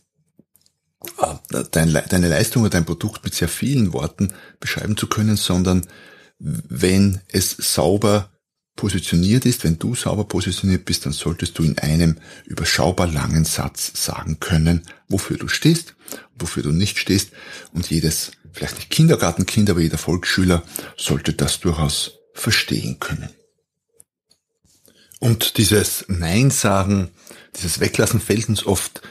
äh, 1.19 1.65
deine 1.71 2.29
Leistung 2.29 2.63
oder 2.63 2.71
dein 2.71 2.85
Produkt 2.85 3.25
mit 3.25 3.35
sehr 3.35 3.49
vielen 3.49 3.93
Worten 3.93 4.33
beschreiben 4.59 4.97
zu 4.97 5.07
können, 5.07 5.37
sondern 5.37 5.87
wenn 6.39 7.21
es 7.29 7.51
sauber 7.51 8.31
positioniert 8.81 9.45
ist, 9.45 9.63
wenn 9.63 9.79
du 9.79 9.95
sauber 9.95 10.25
positioniert 10.25 10.87
bist, 10.87 11.05
dann 11.05 11.13
solltest 11.13 11.59
du 11.59 11.65
in 11.65 11.79
einem 11.79 12.17
überschaubar 12.47 13.09
langen 13.09 13.45
Satz 13.45 13.93
sagen 13.95 14.41
können, 14.41 14.87
wofür 15.07 15.37
du 15.37 15.49
stehst, 15.49 15.95
wofür 16.39 16.63
du 16.63 16.73
nicht 16.73 16.99
stehst. 16.99 17.33
Und 17.75 17.91
jedes, 17.91 18.31
vielleicht 18.55 18.77
nicht 18.77 18.89
Kindergartenkind, 18.89 19.69
aber 19.69 19.81
jeder 19.81 19.99
Volksschüler 19.99 20.63
sollte 20.97 21.35
das 21.35 21.61
durchaus 21.61 22.13
verstehen 22.33 22.99
können. 23.01 23.29
Und 25.19 25.59
dieses 25.59 26.07
Nein 26.09 26.51
sagen, 26.51 27.11
dieses 27.57 27.81
Weglassen 27.81 28.19
fällt 28.19 28.49
uns 28.49 28.65
oft 28.65 29.03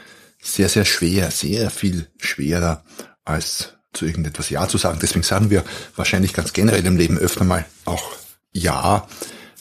sehr, 0.42 0.68
sehr 0.68 0.84
schwer, 0.84 1.30
sehr 1.30 1.70
viel 1.70 2.08
schwerer 2.18 2.84
als 3.24 3.74
zu 3.92 4.04
irgendetwas 4.04 4.50
Ja 4.50 4.66
zu 4.66 4.78
sagen. 4.78 4.98
Deswegen 5.00 5.22
sagen 5.22 5.48
wir 5.48 5.64
wahrscheinlich 5.94 6.32
ganz 6.32 6.52
generell 6.52 6.84
im 6.84 6.96
Leben 6.96 7.18
öfter 7.18 7.44
mal 7.44 7.66
auch 7.84 8.16
Ja, 8.52 9.06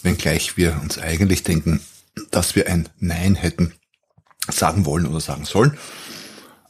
wenngleich 0.03 0.57
wir 0.57 0.79
uns 0.81 0.97
eigentlich 0.97 1.43
denken, 1.43 1.81
dass 2.31 2.55
wir 2.55 2.67
ein 2.67 2.89
Nein 2.99 3.35
hätten 3.35 3.73
sagen 4.49 4.85
wollen 4.85 5.05
oder 5.05 5.19
sagen 5.19 5.45
sollen. 5.45 5.77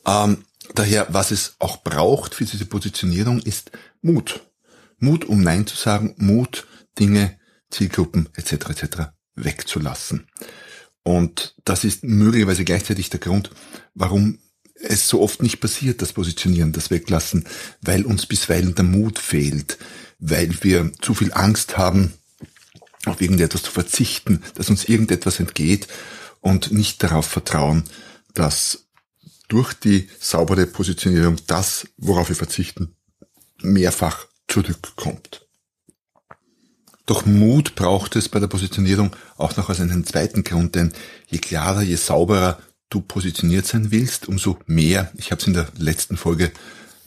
Ähm, 0.06 0.44
daher, 0.76 1.08
was 1.10 1.32
es 1.32 1.56
auch 1.60 1.84
braucht 1.84 2.36
für 2.36 2.46
diese 2.46 2.66
Positionierung, 2.66 3.40
ist 3.40 3.72
Mut. 4.02 4.42
Mut, 4.98 5.26
um 5.26 5.42
Nein 5.42 5.66
zu 5.66 5.76
sagen, 5.76 6.16
Mut, 6.18 6.68
Dinge, 6.98 7.40
Zielgruppen 7.70 8.30
etc. 8.36 8.54
etc 8.70 8.98
wegzulassen. 9.44 10.28
Und 11.04 11.56
das 11.66 11.84
ist 11.84 12.04
möglicherweise 12.04 12.66
gleichzeitig 12.66 13.10
der 13.10 13.20
Grund, 13.20 13.52
warum 13.94 14.40
es 14.76 15.08
so 15.08 15.22
oft 15.22 15.42
nicht 15.42 15.60
passiert, 15.60 16.02
das 16.02 16.14
Positionieren, 16.14 16.72
das 16.72 16.90
Weglassen, 16.92 17.46
weil 17.82 18.06
uns 18.06 18.26
bisweilen 18.26 18.76
der 18.76 18.86
Mut 18.86 19.20
fehlt, 19.20 19.78
weil 20.20 20.54
wir 20.62 20.92
zu 21.02 21.14
viel 21.14 21.34
Angst 21.34 21.78
haben, 21.78 22.14
auf 23.06 23.22
irgendetwas 23.22 23.64
zu 23.64 23.72
verzichten, 23.72 24.44
dass 24.56 24.70
uns 24.70 24.86
irgendetwas 24.86 25.40
entgeht 25.40 25.88
und 26.42 26.72
nicht 26.72 27.02
darauf 27.04 27.26
vertrauen, 27.26 27.84
dass 28.34 28.90
durch 29.48 29.74
die 29.74 30.10
saubere 30.20 30.68
Positionierung 30.68 31.38
das, 31.48 31.88
worauf 31.98 32.30
wir 32.30 32.36
verzichten, 32.36 32.96
mehrfach 33.62 34.28
zurückkommt. 34.48 35.46
Doch 37.06 37.26
Mut 37.26 37.74
braucht 37.74 38.16
es 38.16 38.30
bei 38.30 38.40
der 38.40 38.48
Positionierung 38.48 39.16
auch 39.38 39.58
noch 39.58 39.70
aus 39.70 39.80
einem 39.80 40.06
zweiten 40.06 40.44
Grund, 40.44 40.76
denn 40.76 40.94
je 41.28 41.40
klarer, 41.40 41.82
je 41.82 41.96
sauberer 41.96 42.60
du 42.90 43.02
positioniert 43.02 43.66
sein 43.66 43.92
willst, 43.92 44.28
umso 44.28 44.60
mehr, 44.68 45.12
ich 45.16 45.32
habe 45.32 45.42
es 45.42 45.48
in 45.48 45.54
der 45.54 45.68
letzten 45.78 46.18
Folge 46.18 46.52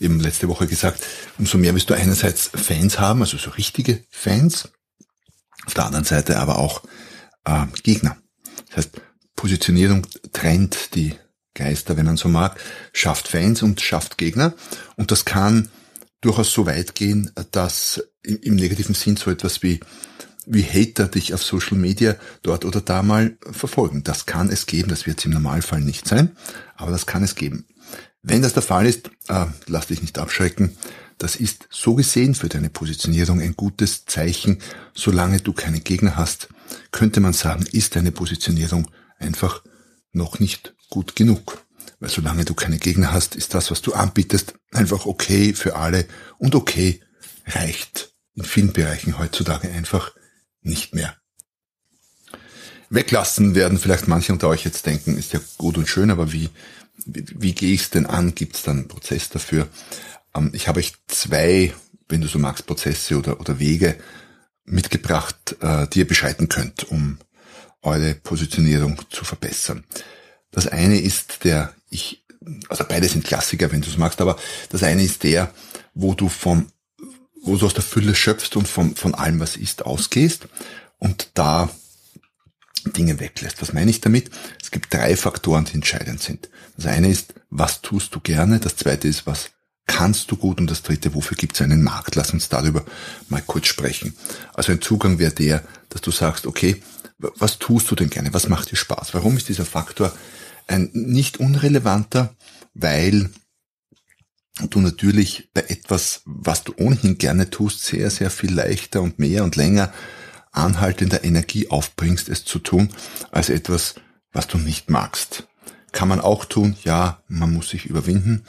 eben 0.01 0.19
letzte 0.19 0.49
Woche 0.49 0.67
gesagt, 0.67 1.05
umso 1.39 1.59
mehr 1.59 1.75
wirst 1.75 1.91
du 1.91 1.95
einerseits 1.95 2.51
Fans 2.53 2.99
haben, 2.99 3.21
also 3.21 3.39
so 3.39 3.51
richtige 3.51 4.05
Fans, 4.11 4.71
auf 5.67 5.75
der 5.75 5.87
anderen 5.87 6.05
Seite 6.05 6.39
aber 6.39 6.59
auch 6.59 6.83
äh, 7.45 7.67
Gegner. 7.83 8.17
Das 8.69 8.79
heißt, 8.79 8.91
Positionierung 9.37 10.07
trennt 10.33 10.95
die 10.95 11.15
Geister, 11.55 11.97
wenn 11.97 12.07
man 12.07 12.17
so 12.17 12.29
mag, 12.29 12.59
schafft 12.93 13.29
Fans 13.29 13.63
und 13.63 13.81
schafft 13.81 14.19
Gegner. 14.19 14.55
Und 14.97 15.11
das 15.11 15.25
kann 15.25 15.69
durchaus 16.21 16.53
so 16.53 16.67
weit 16.67 16.95
gehen, 16.95 17.31
dass 17.51 18.03
im, 18.23 18.55
negativen 18.55 18.95
Sinn 18.95 19.17
so 19.17 19.31
etwas 19.31 19.63
wie 19.63 19.81
wie 20.45 20.65
Hater 20.65 21.07
dich 21.07 21.35
auf 21.35 21.43
Social 21.43 21.77
Media 21.77 22.17
dort 22.43 22.65
oder 22.65 22.81
da 22.81 23.03
mal 23.03 23.37
verfolgen. 23.49 24.03
Das 24.03 24.27
kann 24.27 24.49
es 24.49 24.67
geben, 24.67 24.89
das 24.89 25.07
wird 25.07 25.21
es 25.21 25.25
im 25.25 25.31
Normalfall 25.31 25.81
nicht 25.81 26.09
sein, 26.09 26.37
aber 26.75 26.91
das 26.91 27.07
kann 27.07 27.23
es 27.23 27.37
geben. 27.37 27.65
Wenn 28.23 28.43
das 28.43 28.53
der 28.53 28.63
Fall 28.63 28.87
ist, 28.87 29.11
äh, 29.29 29.47
lass 29.67 29.87
dich 29.89 30.01
nicht 30.01 30.19
abschrecken. 30.19 30.77
Das 31.23 31.37
ist 31.37 31.69
so 31.71 31.95
gesehen 31.95 32.35
für 32.35 32.49
deine 32.49 32.69
Positionierung 32.69 33.41
ein 33.41 33.55
gutes 33.55 34.07
Zeichen. 34.07 34.59
Solange 34.93 35.39
du 35.39 35.53
keine 35.53 35.79
Gegner 35.79 36.17
hast, 36.17 36.49
könnte 36.91 37.21
man 37.21 37.33
sagen, 37.33 37.65
ist 37.71 37.95
deine 37.95 38.11
Positionierung 38.11 38.91
einfach 39.21 39.63
noch 40.11 40.41
nicht 40.41 40.75
gut 40.91 41.15
genug. 41.15 41.65
Weil 42.01 42.11
solange 42.11 42.45
du 42.45 42.55
keine 42.55 42.79
Gegner 42.79 43.13
hast, 43.13 43.37
ist 43.37 43.55
das, 43.55 43.71
was 43.71 43.83
du 43.83 43.93
anbietest, 43.93 44.55
einfach 44.73 45.07
okay 45.07 45.55
für 45.55 45.77
alle 45.77 46.07
und 46.39 46.57
okay 46.57 47.01
reicht 47.47 48.13
in 48.35 48.43
vielen 48.43 48.73
Bereichen 48.73 49.17
heutzutage 49.17 49.71
einfach 49.71 50.11
nicht 50.61 50.93
mehr. 50.93 51.17
Weglassen 52.91 53.55
werden 53.55 53.79
vielleicht 53.79 54.09
manche 54.09 54.33
unter 54.33 54.49
euch 54.49 54.65
jetzt 54.65 54.87
denken, 54.87 55.17
ist 55.17 55.33
ja 55.33 55.41
gut 55.57 55.79
und 55.79 55.89
schön, 55.89 56.11
aber 56.11 56.33
wie, 56.33 56.51
wie, 57.07 57.25
wie 57.33 57.55
gehe 57.55 57.75
ich 57.75 57.83
es 57.83 57.91
denn 57.91 58.07
an? 58.07 58.35
Gibt 58.35 58.57
es 58.57 58.65
dann 58.65 58.79
einen 58.79 58.89
Prozess 58.89 59.29
dafür? 59.29 59.69
Ähm, 60.35 60.51
ich 60.55 60.69
habe 60.69 60.81
euch 60.81 60.95
zwei, 61.09 61.73
wenn 62.09 62.21
du 62.21 62.29
so 62.29 62.39
magst, 62.39 62.67
Prozesse 62.67 63.19
oder, 63.19 63.41
oder 63.41 63.59
Wege 63.59 63.97
mitgebracht, 64.65 65.57
äh, 65.61 65.87
die 65.89 66.01
ihr 66.01 66.09
beschreiten 66.09 66.49
könnt, 66.49 66.85
um 66.85 67.19
eure 67.83 68.15
Positionierung 68.15 69.01
zu 69.11 69.25
verbessern. 69.25 69.85
Das 70.51 70.67
eine 70.69 71.01
ist 71.01 71.45
der, 71.45 71.75
ich, 71.91 72.25
also 72.69 72.85
beide 72.89 73.09
sind 73.09 73.25
Klassiker, 73.25 73.73
wenn 73.73 73.81
du 73.81 73.89
es 73.89 73.99
magst, 73.99 74.21
aber 74.21 74.37
das 74.71 74.83
eine 74.83 75.03
ist 75.03 75.25
der, 75.25 75.53
wo 75.95 76.15
du 76.15 76.29
vom, 76.29 76.69
wo 77.43 77.57
du 77.57 77.67
aus 77.67 77.75
der 77.75 77.83
Fülle 77.83 78.15
schöpfst 78.15 78.57
und 78.57 78.69
von, 78.69 78.95
von 78.95 79.15
allem, 79.15 79.41
was 79.41 79.57
ist, 79.57 79.85
ausgehst 79.85 80.47
und 80.99 81.31
da 81.35 81.69
Dinge 82.85 83.21
weglässt. 83.21 83.63
Was 83.63 83.73
meine 83.73 83.91
ich 83.91 84.01
damit? 84.01 84.31
Es 84.61 84.71
gibt 84.71 84.93
drei 84.93 85.17
Faktoren, 85.17 85.65
die 85.65 85.75
entscheidend 85.75 86.23
sind. 86.23 86.49
Das 86.77 86.87
eine 86.87 87.09
ist, 87.09 87.35
was 87.51 87.81
tust 87.81 88.15
du 88.15 88.21
gerne? 88.21 88.61
Das 88.61 88.77
zweite 88.77 89.09
ist, 89.09 89.27
was 89.27 89.51
kannst 89.93 90.31
du 90.31 90.37
gut? 90.37 90.59
Und 90.59 90.71
das 90.71 90.83
dritte, 90.83 91.15
wofür 91.15 91.37
gibt 91.37 91.55
es 91.55 91.61
einen 91.61 91.83
Markt? 91.83 92.15
Lass 92.17 92.33
uns 92.33 92.49
darüber 92.49 92.83
mal 93.29 93.43
kurz 93.43 93.67
sprechen. 93.67 94.15
Also 94.55 94.73
ein 94.73 94.81
Zugang 94.81 95.19
wäre 95.19 95.33
der, 95.33 95.63
dass 95.91 96.01
du 96.01 96.11
sagst, 96.11 96.47
okay, 96.47 96.83
was 97.19 97.59
tust 97.59 97.91
du 97.91 97.95
denn 97.95 98.09
gerne? 98.09 98.33
Was 98.33 98.49
macht 98.49 98.71
dir 98.71 98.77
Spaß? 98.77 99.13
Warum 99.13 99.37
ist 99.37 99.51
dieser 99.51 99.67
Faktor 99.67 100.11
ein 100.67 100.91
nicht 100.95 101.39
unrelevanter, 101.39 102.35
weil 102.73 103.29
du 104.71 104.81
natürlich 104.81 105.51
bei 105.53 105.61
etwas, 105.69 106.23
was 106.25 106.65
du 106.65 106.73
ohnehin 106.79 107.19
gerne 107.19 107.51
tust, 107.51 107.85
sehr, 107.85 108.09
sehr 108.09 108.31
viel 108.31 108.53
leichter 108.53 109.03
und 109.03 109.19
mehr 109.19 109.45
und 109.45 109.57
länger 109.57 109.93
anhaltender 110.53 111.23
Energie 111.23 111.69
aufbringst, 111.69 112.31
es 112.31 112.45
zu 112.45 112.59
tun, 112.59 112.89
als 113.31 113.51
etwas, 113.51 113.97
was 114.33 114.47
du 114.47 114.57
nicht 114.57 114.89
magst. 114.89 115.49
Kann 115.93 116.09
man 116.09 116.21
auch 116.21 116.47
tun, 116.47 116.77
ja, 116.83 117.23
man 117.29 117.53
muss 117.53 117.69
sich 117.69 117.85
überwinden. 117.85 118.45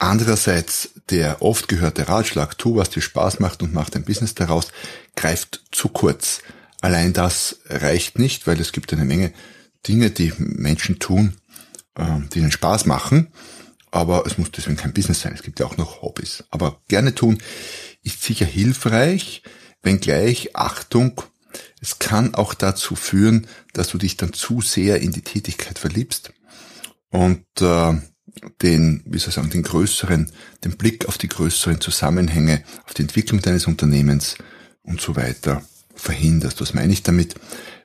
Andererseits 0.00 0.90
der 1.10 1.42
oft 1.42 1.68
gehörte 1.68 2.08
Ratschlag, 2.08 2.56
tu, 2.56 2.76
was 2.76 2.88
dir 2.88 3.02
Spaß 3.02 3.38
macht 3.38 3.62
und 3.62 3.74
mach 3.74 3.90
dein 3.90 4.04
Business 4.04 4.34
daraus, 4.34 4.68
greift 5.14 5.62
zu 5.72 5.90
kurz. 5.90 6.40
Allein 6.80 7.12
das 7.12 7.60
reicht 7.66 8.18
nicht, 8.18 8.46
weil 8.46 8.58
es 8.60 8.72
gibt 8.72 8.92
eine 8.94 9.04
Menge 9.04 9.32
Dinge, 9.86 10.10
die 10.10 10.32
Menschen 10.38 10.98
tun, 11.00 11.36
äh, 11.96 12.04
die 12.32 12.38
ihnen 12.38 12.50
Spaß 12.50 12.86
machen. 12.86 13.28
Aber 13.90 14.24
es 14.26 14.38
muss 14.38 14.50
deswegen 14.50 14.78
kein 14.78 14.94
Business 14.94 15.20
sein. 15.20 15.34
Es 15.34 15.42
gibt 15.42 15.60
ja 15.60 15.66
auch 15.66 15.76
noch 15.76 16.00
Hobbys. 16.00 16.44
Aber 16.50 16.80
gerne 16.88 17.14
tun 17.14 17.38
ist 18.02 18.22
sicher 18.22 18.46
hilfreich, 18.46 19.42
wenngleich 19.82 20.56
Achtung, 20.56 21.20
es 21.80 21.98
kann 21.98 22.34
auch 22.34 22.54
dazu 22.54 22.94
führen, 22.94 23.46
dass 23.74 23.88
du 23.88 23.98
dich 23.98 24.16
dann 24.16 24.32
zu 24.32 24.62
sehr 24.62 25.00
in 25.00 25.12
die 25.12 25.22
Tätigkeit 25.22 25.78
verliebst 25.78 26.32
und 27.10 27.44
äh, 27.60 28.00
den, 28.62 29.02
wie 29.04 29.18
soll 29.18 29.30
ich 29.30 29.34
sagen, 29.34 29.50
den 29.50 29.62
größeren, 29.62 30.30
den 30.64 30.76
Blick 30.76 31.06
auf 31.06 31.18
die 31.18 31.28
größeren 31.28 31.80
Zusammenhänge, 31.80 32.62
auf 32.86 32.94
die 32.94 33.02
Entwicklung 33.02 33.40
deines 33.40 33.66
Unternehmens 33.66 34.36
und 34.82 35.00
so 35.00 35.16
weiter 35.16 35.62
verhinderst. 35.94 36.60
Was 36.60 36.74
meine 36.74 36.92
ich 36.92 37.02
damit? 37.02 37.34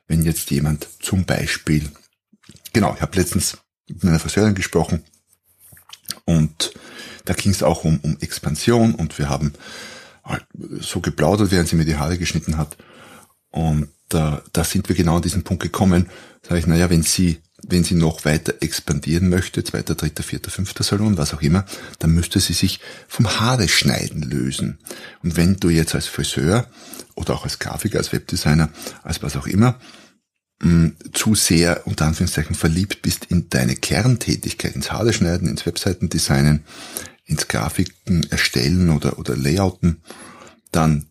Wenn 0.06 0.22
jetzt 0.22 0.50
jemand 0.50 0.88
zum 1.00 1.24
Beispiel, 1.24 1.90
genau, 2.72 2.94
ich 2.94 3.02
habe 3.02 3.16
letztens 3.16 3.58
mit 3.88 4.04
meiner 4.04 4.18
Friseurin 4.18 4.54
gesprochen 4.54 5.02
und 6.24 6.72
da 7.24 7.34
ging 7.34 7.52
es 7.52 7.62
auch 7.62 7.84
um, 7.84 7.98
um 8.02 8.16
Expansion 8.20 8.94
und 8.94 9.18
wir 9.18 9.28
haben 9.28 9.52
halt 10.24 10.46
so 10.80 11.00
geplaudert, 11.00 11.50
während 11.50 11.68
sie 11.68 11.76
mir 11.76 11.84
die 11.84 11.96
Haare 11.96 12.18
geschnitten 12.18 12.56
hat. 12.56 12.76
Und 13.50 13.88
da, 14.08 14.42
da 14.52 14.64
sind 14.64 14.88
wir 14.88 14.96
genau 14.96 15.16
an 15.16 15.22
diesen 15.22 15.42
Punkt 15.42 15.62
gekommen. 15.62 16.08
Sage 16.42 16.60
ich, 16.60 16.66
naja, 16.66 16.90
wenn 16.90 17.02
sie, 17.02 17.38
wenn 17.62 17.84
sie 17.84 17.94
noch 17.94 18.24
weiter 18.24 18.54
expandieren 18.60 19.28
möchte, 19.28 19.64
zweiter, 19.64 19.94
dritter, 19.94 20.22
vierter, 20.22 20.50
fünfter 20.50 20.84
Salon, 20.84 21.16
was 21.16 21.32
auch 21.32 21.42
immer, 21.42 21.64
dann 21.98 22.12
müsste 22.12 22.38
sie 22.38 22.52
sich 22.52 22.80
vom 23.08 23.40
Haare 23.40 23.68
schneiden 23.68 24.22
lösen. 24.22 24.78
Und 25.22 25.36
wenn 25.36 25.56
du 25.56 25.70
jetzt 25.70 25.94
als 25.94 26.06
Friseur 26.06 26.68
oder 27.14 27.34
auch 27.34 27.44
als 27.44 27.58
Grafiker, 27.58 27.98
als 27.98 28.12
Webdesigner, 28.12 28.70
als 29.02 29.22
was 29.22 29.36
auch 29.36 29.46
immer, 29.46 29.78
mh, 30.62 30.92
zu 31.12 31.34
sehr 31.34 31.86
unter 31.86 32.06
Anführungszeichen 32.06 32.54
verliebt 32.54 33.00
bist 33.02 33.26
in 33.26 33.48
deine 33.48 33.74
Kerntätigkeit, 33.74 34.76
ins 34.76 34.92
Haare 34.92 35.12
schneiden, 35.12 35.48
ins 35.48 35.64
Webseitendesignen, 35.64 36.64
ins 37.24 37.48
Grafiken 37.48 38.30
erstellen 38.30 38.90
oder, 38.90 39.18
oder 39.18 39.34
Layouten, 39.34 40.02
dann 40.72 41.06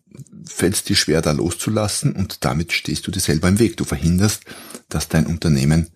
fällt 0.46 0.74
es 0.76 0.84
dir 0.84 0.96
schwer, 0.96 1.22
da 1.22 1.32
loszulassen 1.32 2.12
und 2.12 2.44
damit 2.44 2.72
stehst 2.72 3.06
du 3.06 3.10
dir 3.10 3.20
selber 3.20 3.48
im 3.48 3.58
Weg. 3.58 3.76
Du 3.76 3.84
verhinderst, 3.84 4.44
dass 4.88 5.08
dein 5.08 5.26
Unternehmen 5.26 5.90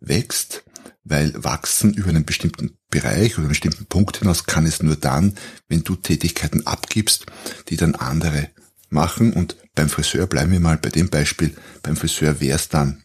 wächst, 0.00 0.64
weil 1.04 1.32
wachsen 1.36 1.94
über 1.94 2.08
einen 2.08 2.24
bestimmten 2.24 2.76
Bereich 2.90 3.34
oder 3.34 3.40
einen 3.40 3.48
bestimmten 3.48 3.86
Punkt 3.86 4.18
hinaus 4.18 4.44
kann 4.44 4.66
es 4.66 4.82
nur 4.82 4.96
dann, 4.96 5.34
wenn 5.68 5.84
du 5.84 5.96
Tätigkeiten 5.96 6.66
abgibst, 6.66 7.26
die 7.68 7.76
dann 7.76 7.94
andere 7.94 8.48
machen. 8.88 9.32
Und 9.32 9.56
beim 9.74 9.88
Friseur 9.88 10.26
bleiben 10.26 10.52
wir 10.52 10.60
mal 10.60 10.76
bei 10.76 10.90
dem 10.90 11.08
Beispiel. 11.08 11.54
Beim 11.82 11.96
Friseur 11.96 12.40
wäre 12.40 12.56
es 12.56 12.68
dann 12.68 13.04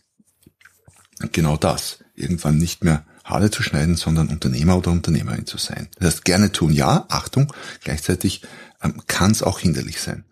genau 1.31 1.57
das. 1.57 1.99
Irgendwann 2.15 2.57
nicht 2.57 2.83
mehr 2.83 3.05
Haare 3.23 3.49
zu 3.49 3.63
schneiden, 3.63 3.95
sondern 3.95 4.29
Unternehmer 4.29 4.77
oder 4.77 4.91
Unternehmerin 4.91 5.45
zu 5.45 5.57
sein. 5.57 5.89
Das 5.97 6.13
heißt, 6.13 6.25
gerne 6.25 6.51
tun, 6.51 6.71
ja, 6.71 7.05
Achtung, 7.09 7.51
gleichzeitig 7.83 8.43
ähm, 8.83 9.01
kann 9.07 9.31
es 9.31 9.41
auch 9.41 9.59
hinderlich 9.59 9.99
sein. 9.99 10.25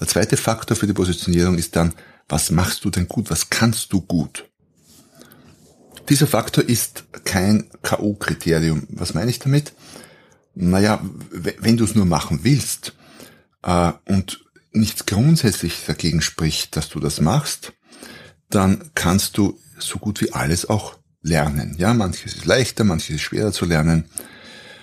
Der 0.00 0.08
zweite 0.08 0.36
Faktor 0.36 0.76
für 0.76 0.86
die 0.86 0.92
Positionierung 0.92 1.56
ist 1.56 1.76
dann, 1.76 1.94
was 2.28 2.50
machst 2.50 2.84
du 2.84 2.90
denn 2.90 3.08
gut, 3.08 3.30
was 3.30 3.50
kannst 3.50 3.92
du 3.92 4.00
gut? 4.00 4.49
Dieser 6.10 6.26
Faktor 6.26 6.64
ist 6.64 7.04
kein 7.24 7.70
K.O.-Kriterium. 7.82 8.88
Was 8.90 9.14
meine 9.14 9.30
ich 9.30 9.38
damit? 9.38 9.72
Naja, 10.56 11.00
wenn 11.30 11.76
du 11.76 11.84
es 11.84 11.94
nur 11.94 12.04
machen 12.04 12.40
willst 12.42 12.94
äh, 13.62 13.92
und 14.06 14.44
nichts 14.72 15.06
grundsätzlich 15.06 15.84
dagegen 15.86 16.20
spricht, 16.20 16.76
dass 16.76 16.88
du 16.88 16.98
das 16.98 17.20
machst, 17.20 17.74
dann 18.48 18.90
kannst 18.96 19.38
du 19.38 19.56
so 19.78 19.98
gut 19.98 20.20
wie 20.20 20.32
alles 20.32 20.68
auch 20.68 20.96
lernen. 21.22 21.76
Ja, 21.78 21.94
manches 21.94 22.34
ist 22.34 22.44
leichter, 22.44 22.82
manches 22.82 23.16
ist 23.16 23.22
schwerer 23.22 23.52
zu 23.52 23.64
lernen. 23.64 24.06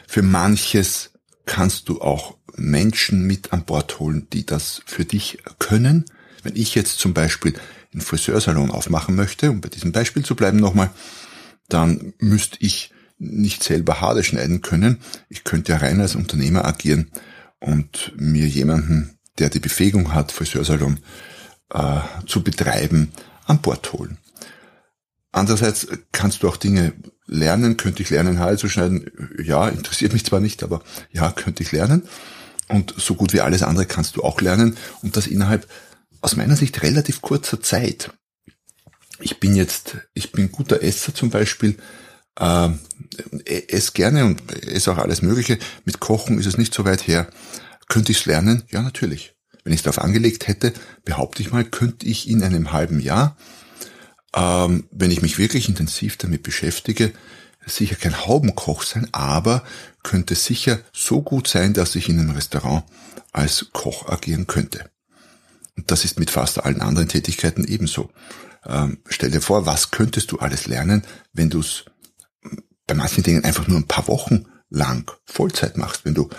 Für 0.08 0.22
manches 0.22 1.12
kannst 1.46 1.90
du 1.90 2.00
auch 2.00 2.38
Menschen 2.56 3.28
mit 3.28 3.52
an 3.52 3.66
Bord 3.66 4.00
holen, 4.00 4.28
die 4.32 4.46
das 4.46 4.82
für 4.86 5.04
dich 5.04 5.40
können. 5.60 6.06
Wenn 6.44 6.56
ich 6.56 6.74
jetzt 6.74 7.00
zum 7.00 7.14
Beispiel 7.14 7.54
einen 7.94 8.02
Friseursalon 8.02 8.72
aufmachen 8.72 9.16
möchte, 9.16 9.50
um 9.50 9.62
bei 9.62 9.70
diesem 9.70 9.92
Beispiel 9.92 10.24
zu 10.24 10.36
bleiben 10.36 10.60
nochmal, 10.60 10.90
dann 11.70 12.14
müsste 12.20 12.58
ich 12.60 12.94
nicht 13.20 13.64
selber 13.64 14.02
Haare 14.02 14.24
schneiden 14.24 14.62
können. 14.62 15.00
Ich 15.30 15.44
könnte 15.44 15.72
ja 15.72 15.80
rein 15.80 16.02
als 16.02 16.16
Unternehmer 16.16 16.66
agieren 16.66 17.12
und 17.60 18.14
mir 18.16 18.48
jemanden, 18.48 19.18
der 19.40 19.50
die 19.50 19.60
Befähigung 19.60 20.14
hat, 20.14 20.32
Friseursalon 20.32 21.00
äh, 21.72 22.00
zu 22.26 22.44
betreiben, 22.44 23.12
an 23.46 23.62
Bord 23.62 23.94
holen. 23.94 24.18
Andererseits 25.32 25.88
kannst 26.12 26.44
du 26.44 26.48
auch 26.48 26.58
Dinge 26.58 26.94
lernen. 27.26 27.78
Könnte 27.78 28.02
ich 28.02 28.10
lernen, 28.10 28.40
Haare 28.40 28.58
zu 28.58 28.70
schneiden? 28.70 29.12
Ja, 29.44 29.68
interessiert 29.68 30.14
mich 30.14 30.26
zwar 30.26 30.40
nicht, 30.40 30.64
aber 30.64 30.82
ja, 31.12 31.32
könnte 31.32 31.64
ich 31.64 31.72
lernen. 31.72 32.04
Und 32.70 32.94
so 32.98 33.16
gut 33.16 33.34
wie 33.34 33.42
alles 33.42 33.64
andere 33.64 33.86
kannst 33.86 34.16
du 34.16 34.24
auch 34.24 34.42
lernen. 34.42 34.78
Und 35.02 35.16
das 35.16 35.28
innerhalb 35.28 35.68
aus 36.22 36.36
meiner 36.36 36.56
Sicht 36.56 36.84
relativ 36.84 37.22
kurzer 37.22 37.62
Zeit. 37.62 38.12
Ich 39.20 39.40
bin 39.40 39.56
jetzt, 39.56 39.98
ich 40.14 40.32
bin 40.32 40.52
guter 40.52 40.82
Esser 40.84 41.14
zum 41.14 41.30
Beispiel, 41.30 41.78
äh, 42.40 42.70
esse 43.46 43.94
gerne 43.94 44.26
und 44.26 44.52
esse 44.64 44.92
auch 44.92 44.98
alles 44.98 45.22
Mögliche. 45.22 45.58
Mit 45.86 46.00
Kochen 46.00 46.40
ist 46.40 46.46
es 46.46 46.58
nicht 46.58 46.74
so 46.74 46.86
weit 46.86 47.08
her. 47.08 47.28
Könnte 47.88 48.12
ich 48.12 48.20
es 48.20 48.26
lernen? 48.26 48.64
Ja, 48.70 48.82
natürlich. 48.82 49.34
Wenn 49.64 49.74
ich 49.74 49.80
es 49.80 49.84
darauf 49.84 50.04
angelegt 50.04 50.48
hätte, 50.48 50.74
behaupte 51.04 51.42
ich 51.42 51.52
mal, 51.52 51.66
könnte 51.66 52.06
ich 52.06 52.30
in 52.30 52.44
einem 52.44 52.72
halben 52.72 53.00
Jahr 53.00 53.38
ähm, 54.38 54.88
wenn 54.92 55.12
ich 55.12 55.22
mich 55.22 55.38
wirklich 55.38 55.68
intensiv 55.68 56.18
damit 56.18 56.44
beschäftige, 56.44 57.12
sicher 57.66 57.96
kein 57.96 58.26
Haubenkoch 58.26 58.84
sein, 58.84 59.08
aber 59.12 59.64
könnte 60.04 60.36
sicher 60.36 60.80
so 60.94 61.22
gut 61.22 61.48
sein, 61.48 61.74
dass 61.74 61.96
ich 61.96 62.08
in 62.08 62.20
einem 62.20 62.32
Restaurant 62.32 62.84
als 63.34 63.68
Koch 63.74 64.08
agieren 64.08 64.48
könnte. 64.48 64.90
Das 65.86 66.06
ist 66.06 66.20
mit 66.20 66.30
fast 66.30 66.64
allen 66.64 66.82
anderen 66.82 67.08
Tätigkeiten 67.08 67.64
ebenso. 67.64 68.10
Ähm, 68.66 69.00
stell 69.08 69.32
dir 69.32 69.42
vor, 69.42 69.66
was 69.66 69.92
könntest 69.92 70.32
du 70.32 70.40
alles 70.40 70.68
lernen, 70.68 71.04
wenn 71.34 71.50
du 71.50 71.60
es 71.60 71.86
bei 72.86 72.96
manchen 72.96 73.24
Dingen 73.24 73.44
einfach 73.44 73.68
nur 73.68 73.78
ein 73.78 73.88
paar 73.88 74.08
Wochen 74.08 74.46
lang 74.70 75.12
Vollzeit 75.26 75.78
machst. 75.78 76.04
Wenn 76.04 76.14
du, 76.14 76.30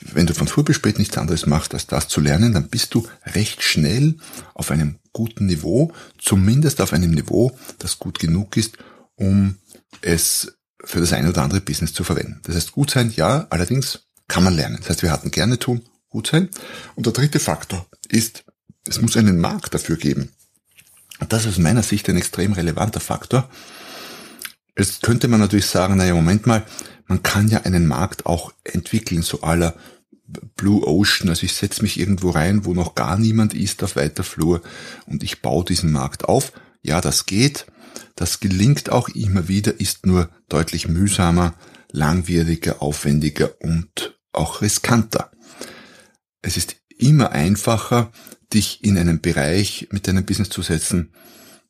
wenn 0.00 0.26
du 0.26 0.34
von 0.34 0.48
früh 0.48 0.62
bis 0.62 0.76
spät 0.76 0.98
nichts 0.98 1.18
anderes 1.18 1.46
machst, 1.46 1.74
als 1.74 1.86
das 1.86 2.08
zu 2.08 2.20
lernen, 2.20 2.52
dann 2.52 2.68
bist 2.68 2.94
du 2.94 3.06
recht 3.26 3.62
schnell 3.62 4.16
auf 4.54 4.70
einem 4.70 4.98
guten 5.12 5.46
Niveau, 5.46 5.92
zumindest 6.18 6.80
auf 6.80 6.92
einem 6.92 7.10
Niveau, 7.10 7.56
das 7.78 7.98
gut 7.98 8.18
genug 8.18 8.56
ist, 8.56 8.78
um 9.16 9.56
es 10.00 10.56
für 10.82 11.00
das 11.00 11.12
eine 11.12 11.30
oder 11.30 11.42
andere 11.42 11.60
Business 11.60 11.92
zu 11.92 12.04
verwenden. 12.04 12.40
Das 12.44 12.56
heißt, 12.56 12.72
gut 12.72 12.90
sein, 12.90 13.12
ja, 13.14 13.46
allerdings 13.50 14.06
kann 14.28 14.44
man 14.44 14.54
lernen. 14.54 14.78
Das 14.78 14.90
heißt, 14.90 15.02
wir 15.02 15.12
hatten 15.12 15.30
gerne 15.30 15.58
tun, 15.58 15.82
gut 16.08 16.26
sein. 16.28 16.50
Und 16.94 17.06
der 17.06 17.12
dritte 17.12 17.38
Faktor 17.38 17.86
ist, 18.08 18.44
es 18.88 19.00
muss 19.00 19.16
einen 19.16 19.40
Markt 19.40 19.74
dafür 19.74 19.96
geben. 19.96 20.30
Das 21.28 21.44
ist 21.44 21.52
aus 21.52 21.58
meiner 21.58 21.82
Sicht 21.82 22.08
ein 22.08 22.16
extrem 22.16 22.52
relevanter 22.52 23.00
Faktor. 23.00 23.48
Jetzt 24.76 25.02
könnte 25.02 25.28
man 25.28 25.40
natürlich 25.40 25.66
sagen, 25.66 25.96
naja, 25.96 26.14
Moment 26.14 26.46
mal, 26.46 26.64
man 27.06 27.22
kann 27.22 27.48
ja 27.48 27.62
einen 27.62 27.86
Markt 27.86 28.26
auch 28.26 28.52
entwickeln, 28.64 29.22
so 29.22 29.42
aller 29.42 29.74
Blue 30.56 30.86
Ocean. 30.86 31.28
Also 31.28 31.44
ich 31.44 31.54
setze 31.54 31.82
mich 31.82 31.98
irgendwo 31.98 32.30
rein, 32.30 32.64
wo 32.64 32.74
noch 32.74 32.94
gar 32.94 33.18
niemand 33.18 33.54
ist 33.54 33.82
auf 33.84 33.96
weiter 33.96 34.24
Flur 34.24 34.62
und 35.06 35.22
ich 35.22 35.42
baue 35.42 35.64
diesen 35.64 35.92
Markt 35.92 36.24
auf. 36.24 36.52
Ja, 36.82 37.00
das 37.00 37.26
geht. 37.26 37.66
Das 38.16 38.40
gelingt 38.40 38.90
auch 38.90 39.08
immer 39.10 39.48
wieder, 39.48 39.80
ist 39.80 40.06
nur 40.06 40.28
deutlich 40.48 40.88
mühsamer, 40.88 41.54
langwieriger, 41.90 42.82
aufwendiger 42.82 43.52
und 43.60 44.18
auch 44.32 44.62
riskanter. 44.62 45.30
Es 46.42 46.56
ist 46.56 46.76
immer 46.98 47.32
einfacher, 47.32 48.12
dich 48.52 48.84
in 48.84 48.96
einen 48.98 49.20
Bereich 49.20 49.88
mit 49.90 50.06
deinem 50.06 50.24
Business 50.24 50.48
zu 50.48 50.62
setzen, 50.62 51.10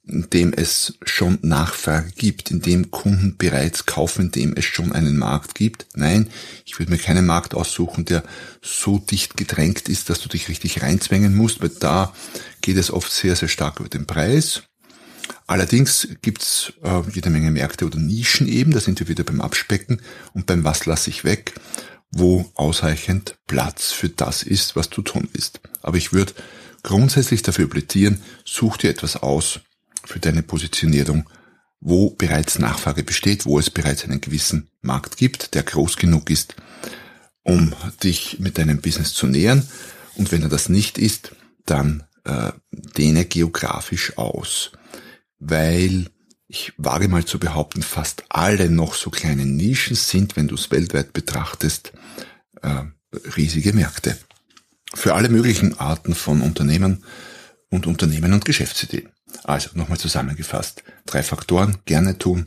in 0.06 0.28
dem 0.30 0.52
es 0.52 0.98
schon 1.04 1.38
Nachfrage 1.40 2.10
gibt, 2.14 2.50
in 2.50 2.60
dem 2.60 2.90
Kunden 2.90 3.36
bereits 3.38 3.86
kaufen, 3.86 4.26
in 4.26 4.30
dem 4.32 4.54
es 4.56 4.66
schon 4.66 4.92
einen 4.92 5.16
Markt 5.16 5.54
gibt. 5.54 5.86
Nein, 5.94 6.28
ich 6.66 6.78
würde 6.78 6.92
mir 6.92 6.98
keinen 6.98 7.24
Markt 7.24 7.54
aussuchen, 7.54 8.04
der 8.04 8.22
so 8.60 8.98
dicht 8.98 9.36
gedrängt 9.36 9.88
ist, 9.88 10.10
dass 10.10 10.20
du 10.20 10.28
dich 10.28 10.48
richtig 10.48 10.82
reinzwängen 10.82 11.34
musst, 11.34 11.62
weil 11.62 11.70
da 11.70 12.12
geht 12.60 12.76
es 12.76 12.90
oft 12.90 13.10
sehr, 13.10 13.34
sehr 13.34 13.48
stark 13.48 13.80
über 13.80 13.88
den 13.88 14.06
Preis. 14.06 14.64
Allerdings 15.46 16.08
gibt's 16.20 16.74
äh, 16.82 17.02
jede 17.12 17.30
Menge 17.30 17.50
Märkte 17.50 17.86
oder 17.86 17.98
Nischen 17.98 18.46
eben, 18.46 18.72
da 18.72 18.80
sind 18.80 19.00
wir 19.00 19.08
wieder 19.08 19.24
beim 19.24 19.40
Abspecken 19.40 20.00
und 20.34 20.44
beim 20.46 20.64
Was 20.64 20.84
lasse 20.84 21.08
ich 21.08 21.24
weg, 21.24 21.54
wo 22.16 22.50
ausreichend 22.54 23.36
Platz 23.46 23.92
für 23.92 24.08
das 24.08 24.42
ist, 24.42 24.76
was 24.76 24.90
du 24.90 25.02
tun 25.02 25.28
willst. 25.32 25.60
Aber 25.82 25.96
ich 25.96 26.12
würde 26.12 26.32
grundsätzlich 26.82 27.42
dafür 27.42 27.68
plädieren, 27.68 28.22
such 28.44 28.78
dir 28.78 28.90
etwas 28.90 29.16
aus, 29.16 29.60
für 30.04 30.20
deine 30.20 30.42
Positionierung, 30.42 31.28
wo 31.80 32.10
bereits 32.10 32.58
Nachfrage 32.58 33.02
besteht, 33.02 33.46
wo 33.46 33.58
es 33.58 33.70
bereits 33.70 34.04
einen 34.04 34.20
gewissen 34.20 34.68
Markt 34.80 35.16
gibt, 35.16 35.54
der 35.54 35.62
groß 35.62 35.96
genug 35.96 36.30
ist, 36.30 36.54
um 37.42 37.74
dich 38.02 38.38
mit 38.38 38.58
deinem 38.58 38.80
Business 38.80 39.12
zu 39.12 39.26
nähern. 39.26 39.66
Und 40.14 40.30
wenn 40.30 40.42
er 40.42 40.48
das 40.48 40.68
nicht 40.68 40.98
ist, 40.98 41.32
dann 41.66 42.04
äh, 42.24 42.52
dehne 42.70 43.24
geografisch 43.24 44.16
aus, 44.16 44.72
weil 45.38 46.06
ich 46.46 46.72
wage 46.76 47.08
mal 47.08 47.24
zu 47.24 47.38
behaupten, 47.38 47.82
fast 47.82 48.24
alle 48.28 48.70
noch 48.70 48.94
so 48.94 49.10
kleinen 49.10 49.56
Nischen 49.56 49.96
sind, 49.96 50.36
wenn 50.36 50.48
du 50.48 50.54
es 50.54 50.70
weltweit 50.70 51.12
betrachtest, 51.12 51.92
äh, 52.62 52.82
riesige 53.36 53.72
Märkte. 53.72 54.18
Für 54.94 55.14
alle 55.14 55.28
möglichen 55.28 55.78
Arten 55.78 56.14
von 56.14 56.42
Unternehmen 56.42 57.04
und 57.70 57.86
Unternehmen 57.86 58.32
und 58.32 58.44
Geschäftsideen. 58.44 59.08
Also 59.42 59.70
nochmal 59.74 59.98
zusammengefasst. 59.98 60.84
Drei 61.06 61.22
Faktoren, 61.22 61.78
gerne 61.86 62.18
tun, 62.18 62.46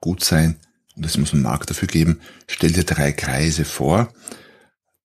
gut 0.00 0.22
sein, 0.22 0.56
und 0.96 1.06
es 1.06 1.16
muss 1.16 1.32
einen 1.32 1.42
Markt 1.42 1.70
dafür 1.70 1.88
geben, 1.88 2.20
stell 2.48 2.72
dir 2.72 2.84
drei 2.84 3.12
Kreise 3.12 3.64
vor, 3.64 4.12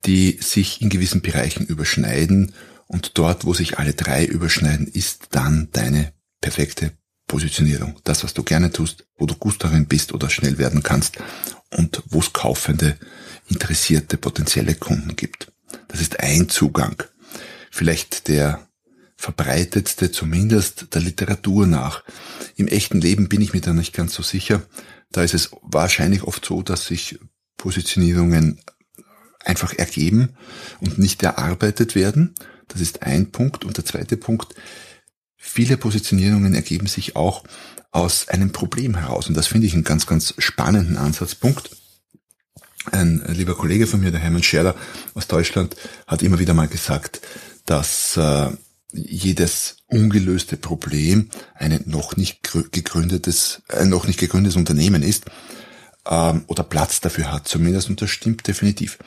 die 0.06 0.40
sich 0.42 0.82
in 0.82 0.90
gewissen 0.90 1.22
Bereichen 1.22 1.66
überschneiden 1.66 2.54
und 2.88 3.18
dort, 3.18 3.46
wo 3.46 3.54
sich 3.54 3.78
alle 3.78 3.94
drei 3.94 4.26
überschneiden, 4.26 4.88
ist 4.88 5.28
dann 5.32 5.70
deine 5.72 6.12
perfekte 6.42 6.92
Positionierung. 7.34 8.00
Das, 8.04 8.24
was 8.24 8.36
du 8.36 8.44
gerne 8.44 8.72
tust, 8.72 9.08
wo 9.18 9.26
du 9.26 9.34
gut 9.34 9.56
darin 9.58 9.88
bist 9.88 10.14
oder 10.14 10.30
schnell 10.30 10.60
werden 10.60 10.84
kannst 10.84 11.18
und 11.72 12.04
wo 12.06 12.20
es 12.20 12.32
kaufende, 12.32 12.96
interessierte, 13.48 14.18
potenzielle 14.18 14.76
Kunden 14.76 15.16
gibt. 15.16 15.52
Das 15.88 16.00
ist 16.00 16.20
ein 16.20 16.48
Zugang. 16.48 17.02
Vielleicht 17.72 18.28
der 18.28 18.68
verbreitetste, 19.16 20.12
zumindest 20.12 20.94
der 20.94 21.02
Literatur 21.02 21.66
nach. 21.66 22.04
Im 22.56 22.68
echten 22.68 23.02
Leben 23.02 23.30
bin 23.30 23.42
ich 23.42 23.52
mir 23.52 23.62
da 23.62 23.74
nicht 23.74 23.94
ganz 23.94 24.14
so 24.14 24.22
sicher. 24.22 24.62
Da 25.12 25.24
ist 25.24 25.34
es 25.34 25.50
wahrscheinlich 25.64 26.22
oft 26.22 26.46
so, 26.46 26.62
dass 26.62 26.86
sich 26.86 27.18
Positionierungen 27.58 28.62
einfach 29.40 29.74
ergeben 29.74 30.36
und 30.82 31.00
nicht 31.00 31.24
erarbeitet 31.24 31.96
werden. 31.96 32.36
Das 32.68 32.80
ist 32.80 33.02
ein 33.02 33.32
Punkt. 33.32 33.66
Und 33.66 33.78
der 33.78 33.86
zweite 33.86 34.18
Punkt, 34.18 34.54
viele 35.46 35.76
Positionierungen 35.76 36.56
ergeben 36.56 36.88
sich 36.88 37.18
auch 37.18 37.44
aus 37.92 38.30
einem 38.30 38.54
Problem 38.54 38.96
heraus. 38.96 39.28
Und 39.28 39.36
das 39.36 39.46
finde 39.46 39.68
ich 39.68 39.74
einen 39.74 39.84
ganz, 39.84 40.08
ganz 40.08 40.34
spannenden 40.38 40.98
Ansatzpunkt. 40.98 41.70
Ein 42.92 43.22
lieber 43.28 43.56
Kollege 43.56 43.86
von 43.86 44.00
mir, 44.00 44.10
der 44.12 44.22
Hermann 44.22 44.42
Scherler 44.42 44.74
aus 45.14 45.28
Deutschland, 45.28 45.76
hat 46.08 46.24
immer 46.24 46.40
wieder 46.40 46.54
mal 46.54 46.70
gesagt, 46.70 47.22
dass 47.66 48.18
äh, 48.18 48.52
jedes 48.94 49.78
ungelöste 49.88 50.58
Problem 50.58 51.30
ein 51.56 51.84
noch 51.86 52.16
nicht 52.16 52.40
gegründetes, 52.72 53.62
ein 53.68 53.90
noch 53.90 54.08
nicht 54.08 54.20
gegründetes 54.20 54.56
Unternehmen 54.56 55.04
ist 55.04 55.26
ähm, 56.10 56.46
oder 56.48 56.64
Platz 56.64 57.02
dafür 57.02 57.32
hat 57.32 57.48
zumindest 57.48 57.90
und 57.90 58.02
das 58.02 58.10
stimmt 58.10 58.48
definitiv. 58.48 58.98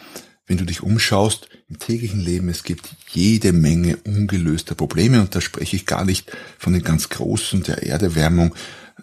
Wenn 0.47 0.59
du 0.59 0.65
dich 0.65 0.83
umschaust 0.83 1.49
im 1.69 1.79
täglichen 1.79 2.21
Leben, 2.21 2.49
es 2.49 2.63
gibt 2.63 2.89
jede 3.09 3.53
Menge 3.53 3.97
ungelöster 4.05 4.77
Probleme 4.77 5.21
und 5.21 5.35
da 5.35 5.41
spreche 5.41 5.75
ich 5.75 5.87
gar 5.87 6.05
nicht 6.05 6.31
von 6.59 6.73
den 6.73 6.83
ganz 6.83 7.09
großen, 7.09 7.65
der 7.65 7.83
Erderwärmung, 7.83 8.55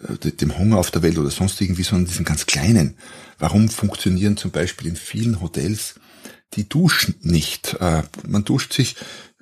äh, 0.08 0.32
dem 0.32 0.58
Hunger 0.58 0.78
auf 0.78 0.92
der 0.92 1.02
Welt 1.02 1.18
oder 1.18 1.32
sonst 1.32 1.60
irgendwie, 1.60 1.84
sondern 1.84 2.08
diesen 2.08 2.26
ganz 2.26 2.46
kleinen. 2.46 2.96
Warum 3.40 3.68
funktionieren 3.68 4.38
zum 4.38 4.52
Beispiel 4.52 4.88
in 4.88 4.96
vielen 4.96 5.42
Hotels 5.42 5.96
die 6.54 6.70
Duschen 6.70 7.16
nicht? 7.22 7.76
Äh, 7.82 8.04
man 8.26 8.46
duscht 8.46 8.72
sich 8.72 8.96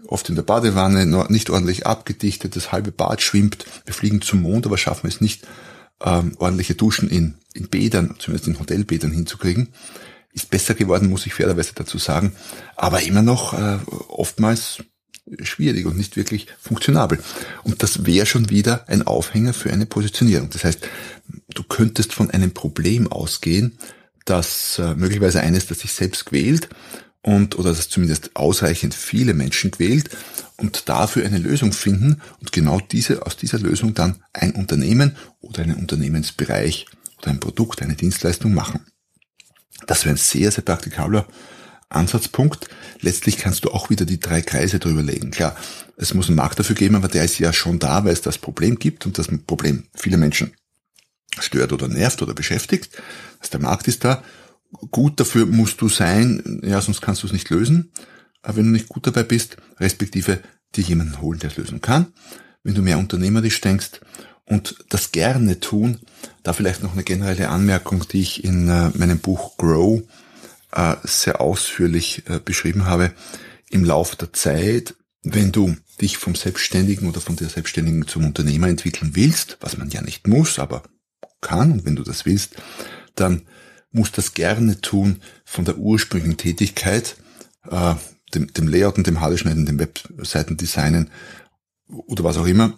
oft 0.08 0.28
in 0.28 0.36
der 0.36 0.42
Badewanne, 0.42 1.06
nicht 1.30 1.52
ordentlich 1.52 1.86
abgedichtet, 1.86 2.56
das 2.56 2.72
halbe 2.72 2.92
Bad 2.92 3.22
schwimmt. 3.22 3.66
Wir 3.86 3.94
fliegen 3.94 4.22
zum 4.22 4.42
Mond, 4.42 4.66
aber 4.66 4.80
schaffen 4.80 5.08
es 5.08 5.22
nicht, 5.22 5.48
ähm, 6.04 6.34
ordentliche 6.40 6.74
Duschen 6.74 7.10
in, 7.10 7.36
in 7.54 7.68
Bädern, 7.68 8.16
zumindest 8.18 8.48
in 8.48 8.60
Hotelbädern 8.60 9.12
hinzukriegen. 9.12 9.70
Ist 10.34 10.50
besser 10.50 10.74
geworden, 10.74 11.10
muss 11.10 11.26
ich 11.26 11.34
fairerweise 11.34 11.74
dazu 11.76 11.98
sagen, 11.98 12.34
aber 12.76 13.04
immer 13.04 13.22
noch 13.22 13.54
äh, 13.54 13.80
oftmals 14.08 14.84
schwierig 15.42 15.86
und 15.86 15.98
nicht 15.98 16.18
wirklich 16.18 16.48
funktionabel. 16.60 17.20
Und 17.64 17.84
das 17.84 18.06
wäre 18.06 18.26
schon 18.26 18.50
wieder 18.50 18.88
ein 18.88 19.06
Aufhänger 19.06 19.54
für 19.54 19.72
eine 19.72 19.86
Positionierung. 19.86 20.50
Das 20.50 20.64
heißt, 20.64 20.88
du 21.54 21.64
könntest 21.64 22.14
von 22.14 22.32
einem 22.32 22.52
Problem 22.52 23.12
ausgehen, 23.12 23.78
das 24.26 24.80
äh, 24.80 24.94
möglicherweise 24.96 25.42
eines, 25.42 25.68
das 25.68 25.80
sich 25.80 25.94
selbst 25.94 26.26
quält 26.26 26.70
und 27.22 27.58
oder 27.58 27.70
das 27.70 27.90
zumindest 27.90 28.36
ausreichend 28.36 28.94
viele 28.94 29.34
Menschen 29.34 29.72
quält 29.72 30.10
und 30.58 30.90
dafür 30.90 31.26
eine 31.26 31.38
Lösung 31.38 31.72
finden 31.72 32.22
und 32.40 32.52
genau 32.52 32.80
diese 32.80 33.26
aus 33.26 33.38
dieser 33.38 33.60
Lösung 33.60 33.94
dann 33.94 34.24
ein 34.34 34.52
Unternehmen 34.54 35.16
oder 35.40 35.64
einen 35.64 35.76
Unternehmensbereich 35.76 36.88
oder 37.20 37.32
ein 37.32 37.40
Produkt, 37.40 37.82
eine 37.82 37.96
Dienstleistung 37.96 38.54
machen. 38.54 38.86
Das 39.92 40.06
wäre 40.06 40.16
ein 40.16 40.18
sehr, 40.18 40.50
sehr 40.52 40.64
praktikabler 40.64 41.28
Ansatzpunkt. 41.90 42.70
Letztlich 43.02 43.36
kannst 43.36 43.66
du 43.66 43.72
auch 43.72 43.90
wieder 43.90 44.06
die 44.06 44.22
drei 44.22 44.42
Kreise 44.42 44.80
drüber 44.80 45.04
legen. 45.04 45.32
Klar, 45.32 45.54
es 45.98 46.14
muss 46.14 46.28
einen 46.28 46.38
Markt 46.38 46.58
dafür 46.60 46.78
geben, 46.78 46.96
aber 46.96 47.10
der 47.10 47.26
ist 47.26 47.40
ja 47.40 47.52
schon 47.52 47.78
da, 47.78 48.06
weil 48.06 48.14
es 48.14 48.22
das 48.22 48.38
Problem 48.38 48.80
gibt 48.80 49.06
und 49.06 49.18
das 49.18 49.28
Problem 49.46 49.84
viele 49.94 50.16
Menschen 50.16 50.54
stört 51.38 51.74
oder 51.74 51.90
nervt 51.90 52.22
oder 52.22 52.34
beschäftigt. 52.34 53.02
Also 53.40 53.52
der 53.52 53.60
Markt 53.60 53.90
ist 53.90 54.06
da 54.06 54.24
gut 54.92 55.20
dafür 55.20 55.46
musst 55.46 55.82
du 55.82 55.90
sein, 55.90 56.62
ja, 56.64 56.80
sonst 56.80 57.02
kannst 57.02 57.24
du 57.24 57.28
es 57.28 57.34
nicht 57.34 57.50
lösen, 57.50 57.92
aber 58.44 58.56
wenn 58.56 58.68
du 58.68 58.72
nicht 58.72 58.88
gut 58.88 59.06
dabei 59.06 59.24
bist, 59.24 59.58
respektive 59.78 60.40
dir 60.74 60.86
jemanden 60.86 61.20
holen, 61.20 61.40
der 61.40 61.52
es 61.52 61.58
lösen 61.58 61.82
kann. 61.82 62.14
Wenn 62.64 62.76
du 62.76 62.82
mehr 62.82 62.98
unternehmerisch 62.98 63.60
denkst 63.60 64.00
und 64.52 64.84
das 64.90 65.14
gerne 65.14 65.62
tun, 65.62 66.00
da 66.44 66.52
vielleicht 66.52 66.84
noch 66.84 66.92
eine 66.92 67.04
generelle 67.04 67.48
Anmerkung, 67.48 68.06
die 68.10 68.20
ich 68.20 68.44
in 68.44 68.68
äh, 68.68 68.90
meinem 68.96 69.20
Buch 69.20 69.56
Grow 69.56 70.04
äh, 70.74 70.96
sehr 71.04 71.40
ausführlich 71.40 72.24
äh, 72.28 72.40
beschrieben 72.44 72.86
habe. 72.86 73.14
Im 73.70 73.86
Laufe 73.86 74.18
der 74.18 74.34
Zeit, 74.34 74.94
wenn 75.24 75.54
du 75.54 75.78
dich 76.02 76.18
vom 76.18 76.36
Selbstständigen 76.36 77.08
oder 77.08 77.22
von 77.22 77.38
der 77.38 77.48
Selbstständigen 77.48 78.10
zum 78.10 78.26
Unternehmer 78.26 78.68
entwickeln 78.68 79.12
willst, 79.14 79.58
was 79.62 79.78
man 79.78 79.90
ja 79.90 80.02
nicht 80.02 80.28
muss, 80.28 80.60
aber 80.60 80.84
kann, 81.40 81.72
und 81.72 81.86
wenn 81.86 81.96
du 81.96 82.04
das 82.04 82.26
willst, 82.26 82.58
dann 83.16 83.44
muss 83.94 84.12
das 84.12 84.34
gerne 84.34 84.82
tun 84.82 85.22
von 85.46 85.64
der 85.64 85.78
ursprünglichen 85.78 86.38
Tätigkeit, 86.38 87.16
dem, 88.34 88.68
Layouten, 88.68 89.04
dem 89.04 89.22
Haarschneiden, 89.22 89.66
dem 89.66 89.80
Webseitendesignen 89.80 91.10
oder 91.88 92.24
was 92.24 92.38
auch 92.38 92.48
immer, 92.48 92.78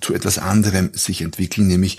zu 0.00 0.14
etwas 0.14 0.38
anderem 0.38 0.90
sich 0.94 1.22
entwickeln, 1.22 1.68
nämlich 1.68 1.98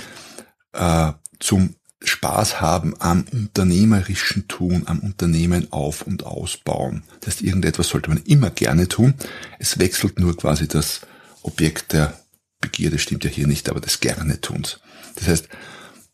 äh, 0.74 1.12
zum 1.40 1.76
Spaß 2.04 2.62
haben 2.62 2.96
am 3.00 3.26
unternehmerischen 3.32 4.48
Tun, 4.48 4.84
am 4.88 5.00
Unternehmen 5.00 5.72
auf- 5.72 6.02
und 6.02 6.26
ausbauen. 6.26 7.04
Das 7.20 7.36
heißt, 7.36 7.42
irgendetwas 7.44 7.90
sollte 7.90 8.10
man 8.10 8.24
immer 8.24 8.50
gerne 8.50 8.88
tun. 8.88 9.14
Es 9.60 9.78
wechselt 9.78 10.20
nur 10.20 10.36
quasi 10.36 10.68
das 10.68 11.02
Objekt 11.44 11.94
der 11.94 12.20
Begierde, 12.60 13.00
stimmt 13.00 13.24
ja 13.24 13.30
hier 13.30 13.48
nicht, 13.48 13.70
aber 13.70 13.80
des 13.80 14.00
gerne 14.00 14.42
Tuns. 14.42 14.80
Das 15.16 15.28
heißt, 15.28 15.48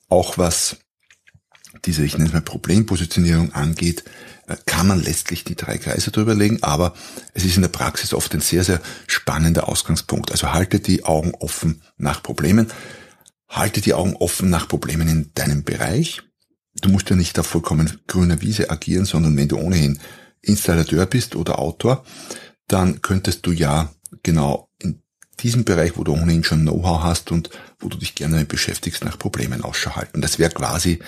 auch 0.10 0.38
was 0.38 0.78
diese, 1.86 2.04
ich 2.04 2.14
nenne 2.14 2.28
es 2.28 2.34
mal 2.34 2.42
Problempositionierung 2.42 3.54
angeht, 3.54 4.04
kann 4.66 4.88
man 4.88 5.02
letztlich 5.02 5.44
die 5.44 5.56
drei 5.56 5.78
Kreise 5.78 6.12
drüber 6.12 6.34
legen, 6.34 6.64
aber 6.64 6.94
es 7.34 7.44
ist 7.44 7.58
in 7.58 7.64
der 7.64 7.70
Praxis 7.70 8.14
oft 8.14 8.34
ein 8.34 8.42
sehr, 8.42 8.64
sehr 8.64 8.82
spannender 9.06 9.68
Ausgangspunkt. 9.68 10.32
Also 10.32 10.54
halte 10.54 10.80
die 10.80 11.04
Augen 11.04 11.34
offen 11.40 11.82
nach 11.98 12.24
Problemen. 12.24 12.68
Halte 13.50 13.82
die 13.82 13.94
Augen 13.94 14.16
offen 14.16 14.50
nach 14.50 14.68
Problemen 14.68 15.08
in 15.08 15.32
deinem 15.36 15.64
Bereich. 15.64 16.22
Du 16.82 16.90
musst 16.90 17.10
ja 17.10 17.16
nicht 17.16 17.38
auf 17.40 17.48
vollkommen 17.48 18.00
grüner 18.08 18.42
Wiese 18.42 18.70
agieren, 18.70 19.06
sondern 19.06 19.36
wenn 19.36 19.48
du 19.48 19.58
ohnehin 19.58 20.00
Installateur 20.42 21.06
bist 21.08 21.36
oder 21.36 21.60
Autor, 21.60 22.06
dann 22.68 23.02
könntest 23.02 23.46
du 23.46 23.52
ja 23.52 23.92
genau 24.24 24.70
in 24.80 25.02
diesem 25.40 25.66
Bereich, 25.66 25.98
wo 25.98 26.04
du 26.04 26.14
ohnehin 26.14 26.44
schon 26.44 26.62
Know-how 26.62 27.04
hast 27.04 27.32
und 27.32 27.50
wo 27.80 27.90
du 27.90 27.98
dich 27.98 28.16
gerne 28.16 28.46
beschäftigst, 28.46 29.04
nach 29.04 29.20
Problemen 29.20 29.64
Ausschau 29.64 29.96
halten. 29.96 30.22
Das 30.22 30.40
wäre 30.40 30.52
quasi 30.52 31.00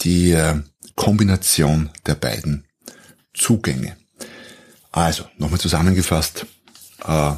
die 0.00 0.32
äh, 0.32 0.60
Kombination 0.94 1.90
der 2.06 2.14
beiden 2.14 2.67
Zugänge. 3.38 3.96
Also, 4.90 5.24
nochmal 5.38 5.60
zusammengefasst, 5.60 6.46
äh, 7.04 7.32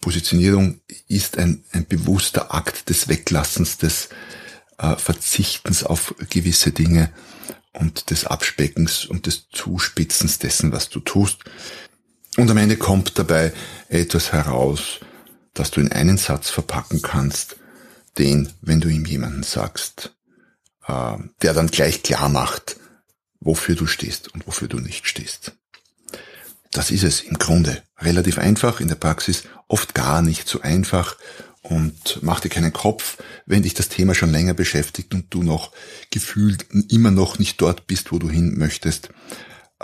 Positionierung 0.00 0.80
ist 1.08 1.38
ein, 1.38 1.64
ein 1.72 1.86
bewusster 1.86 2.52
Akt 2.52 2.88
des 2.88 3.08
Weglassens, 3.08 3.78
des 3.78 4.08
äh, 4.78 4.96
Verzichtens 4.96 5.84
auf 5.84 6.14
gewisse 6.28 6.72
Dinge 6.72 7.12
und 7.72 8.10
des 8.10 8.26
Abspeckens 8.26 9.06
und 9.06 9.26
des 9.26 9.48
Zuspitzens 9.50 10.38
dessen, 10.38 10.72
was 10.72 10.88
du 10.88 11.00
tust. 11.00 11.38
Und 12.36 12.50
am 12.50 12.56
Ende 12.56 12.76
kommt 12.76 13.18
dabei 13.18 13.52
etwas 13.88 14.32
heraus, 14.32 15.00
das 15.54 15.70
du 15.70 15.80
in 15.80 15.92
einen 15.92 16.18
Satz 16.18 16.50
verpacken 16.50 17.02
kannst, 17.02 17.56
den, 18.18 18.52
wenn 18.60 18.80
du 18.80 18.88
ihm 18.88 19.06
jemanden 19.06 19.42
sagst, 19.42 20.14
äh, 20.86 21.16
der 21.42 21.54
dann 21.54 21.68
gleich 21.68 22.02
klar 22.02 22.28
macht, 22.28 22.76
wofür 23.44 23.74
du 23.74 23.86
stehst 23.86 24.32
und 24.34 24.46
wofür 24.46 24.68
du 24.68 24.78
nicht 24.78 25.06
stehst. 25.06 25.52
Das 26.70 26.90
ist 26.90 27.04
es 27.04 27.20
im 27.20 27.38
Grunde. 27.38 27.82
Relativ 27.98 28.38
einfach, 28.38 28.80
in 28.80 28.88
der 28.88 28.94
Praxis 28.94 29.44
oft 29.68 29.94
gar 29.94 30.22
nicht 30.22 30.48
so 30.48 30.62
einfach 30.62 31.16
und 31.62 32.18
mach 32.22 32.40
dir 32.40 32.48
keinen 32.48 32.72
Kopf, 32.72 33.18
wenn 33.46 33.62
dich 33.62 33.74
das 33.74 33.88
Thema 33.88 34.14
schon 34.14 34.32
länger 34.32 34.54
beschäftigt 34.54 35.14
und 35.14 35.26
du 35.30 35.42
noch 35.42 35.72
gefühlt 36.10 36.66
immer 36.88 37.10
noch 37.10 37.38
nicht 37.38 37.60
dort 37.60 37.86
bist, 37.86 38.10
wo 38.10 38.18
du 38.18 38.28
hin 38.28 38.58
möchtest. 38.58 39.10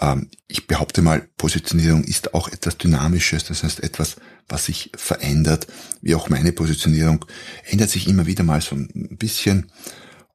Ähm, 0.01 0.29
ich 0.49 0.67
behaupte 0.67 1.03
mal, 1.03 1.29
Positionierung 1.37 2.05
ist 2.05 2.35
auch 2.35 2.49
etwas 2.49 2.79
Dynamisches, 2.79 3.45
das 3.45 3.63
heißt 3.63 3.83
etwas, 3.83 4.17
was 4.49 4.65
sich 4.65 4.91
verändert, 4.97 5.67
wie 6.01 6.15
auch 6.15 6.29
meine 6.29 6.53
Positionierung, 6.53 7.25
ändert 7.65 7.91
sich 7.91 8.09
immer 8.09 8.27
wieder 8.27 8.45
mal 8.45 8.61
so 8.61 8.75
ein 8.75 9.17
bisschen 9.19 9.71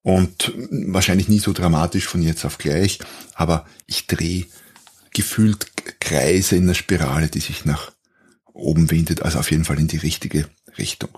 und 0.03 0.53
wahrscheinlich 0.69 1.29
nie 1.29 1.39
so 1.39 1.53
dramatisch 1.53 2.07
von 2.07 2.21
jetzt 2.21 2.45
auf 2.45 2.57
gleich, 2.57 2.99
aber 3.33 3.65
ich 3.87 4.05
drehe 4.07 4.45
gefühlt 5.13 5.71
Kreise 5.99 6.55
in 6.55 6.67
der 6.67 6.73
Spirale, 6.73 7.29
die 7.29 7.39
sich 7.39 7.65
nach 7.65 7.91
oben 8.53 8.91
windet, 8.91 9.21
also 9.23 9.39
auf 9.39 9.49
jeden 9.49 9.65
Fall 9.65 9.79
in 9.79 9.87
die 9.87 9.97
richtige 9.97 10.47
Richtung. 10.77 11.17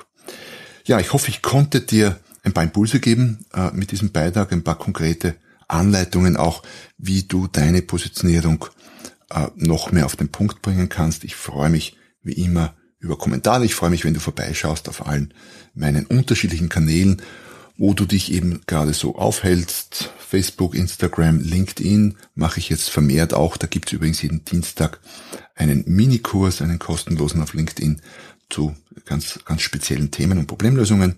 Ja, 0.86 1.00
ich 1.00 1.14
hoffe, 1.14 1.30
ich 1.30 1.42
konnte 1.42 1.82
dir 1.82 2.20
ein 2.44 2.54
paar 2.54 2.64
Impulse 2.64 3.00
geben 3.00 3.46
äh, 3.54 3.72
mit 3.72 3.92
diesem 3.92 4.12
Beitrag, 4.12 4.52
ein 4.52 4.64
paar 4.64 4.78
konkrete 4.78 5.36
Anleitungen 5.68 6.38
auch, 6.38 6.62
wie 6.98 7.24
du 7.24 7.48
deine 7.48 7.82
Positionierung 7.82 8.66
äh, 9.32 9.48
noch 9.56 9.92
mehr 9.92 10.06
auf 10.06 10.16
den 10.16 10.30
Punkt 10.30 10.62
bringen 10.62 10.90
kannst. 10.90 11.24
Ich 11.24 11.36
freue 11.36 11.72
mich 11.72 11.98
wie 12.22 12.34
immer 12.34 12.76
über 13.00 13.18
Kommentare. 13.18 13.66
Ich 13.66 13.74
freue 13.74 13.90
mich, 13.90 14.06
wenn 14.06 14.14
du 14.14 14.20
vorbeischaust 14.20 14.88
auf 14.90 15.08
allen 15.08 15.34
meinen 15.74 16.06
unterschiedlichen 16.06 16.70
Kanälen, 16.70 17.22
wo 17.78 17.94
du 17.94 18.06
dich 18.06 18.32
eben 18.32 18.62
gerade 18.68 18.94
so 18.94 19.16
aufhältst. 19.16 20.12
Facebook, 20.20 20.76
Instagram, 20.76 21.40
LinkedIn 21.40 22.16
mache 22.34 22.60
ich 22.60 22.70
jetzt 22.70 22.90
vermehrt 22.90 23.34
auch. 23.34 23.58
Da 23.58 23.68
gibt 23.68 23.88
es 23.88 23.94
übrigens 23.94 24.22
jeden 24.22 24.44
Dienstag 24.46 25.00
einen 25.56 25.84
Minikurs, 25.88 26.62
einen 26.62 26.80
kostenlosen 26.80 27.42
auf 27.42 27.54
LinkedIn 27.54 28.02
zu 28.50 28.76
ganz, 29.06 29.40
ganz 29.46 29.62
speziellen 29.62 30.12
Themen 30.12 30.38
und 30.38 30.48
Problemlösungen. 30.48 31.16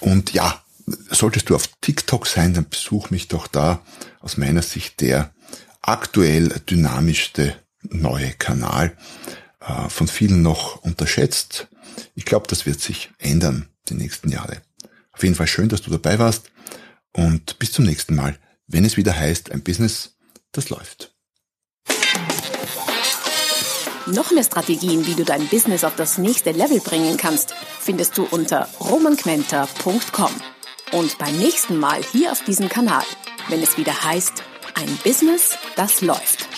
Und 0.00 0.32
ja, 0.32 0.62
solltest 1.10 1.50
du 1.50 1.54
auf 1.54 1.68
TikTok 1.80 2.26
sein, 2.26 2.54
dann 2.54 2.68
besuch 2.68 3.10
mich 3.10 3.28
doch 3.28 3.46
da. 3.46 3.82
Aus 4.20 4.36
meiner 4.36 4.62
Sicht 4.62 5.00
der 5.00 5.32
aktuell 5.80 6.60
dynamischste 6.68 7.56
neue 7.82 8.30
Kanal, 8.32 8.96
äh, 9.60 9.88
von 9.88 10.08
vielen 10.08 10.42
noch 10.42 10.76
unterschätzt. 10.82 11.68
Ich 12.14 12.24
glaube, 12.24 12.46
das 12.48 12.66
wird 12.66 12.80
sich 12.80 13.10
ändern 13.18 13.68
die 13.88 13.94
nächsten 13.94 14.30
Jahre. 14.30 14.62
Auf 15.12 15.22
jeden 15.22 15.34
Fall 15.34 15.46
schön, 15.46 15.68
dass 15.68 15.82
du 15.82 15.90
dabei 15.90 16.18
warst 16.18 16.50
und 17.12 17.58
bis 17.58 17.72
zum 17.72 17.84
nächsten 17.84 18.14
Mal, 18.14 18.38
wenn 18.66 18.84
es 18.84 18.96
wieder 18.96 19.18
heißt, 19.18 19.52
ein 19.52 19.62
Business, 19.62 20.16
das 20.52 20.70
läuft. 20.70 21.14
Noch 24.06 24.32
mehr 24.32 24.42
Strategien, 24.42 25.06
wie 25.06 25.14
du 25.14 25.24
dein 25.24 25.46
Business 25.46 25.84
auf 25.84 25.94
das 25.94 26.18
nächste 26.18 26.50
Level 26.50 26.80
bringen 26.80 27.16
kannst, 27.16 27.54
findest 27.78 28.18
du 28.18 28.24
unter 28.24 28.68
romanquenter.com. 28.80 30.32
Und 30.92 31.18
beim 31.18 31.38
nächsten 31.38 31.78
Mal 31.78 32.02
hier 32.02 32.32
auf 32.32 32.42
diesem 32.44 32.68
Kanal, 32.68 33.04
wenn 33.48 33.62
es 33.62 33.78
wieder 33.78 34.04
heißt, 34.04 34.42
ein 34.74 34.98
Business, 35.04 35.56
das 35.76 36.00
läuft. 36.00 36.51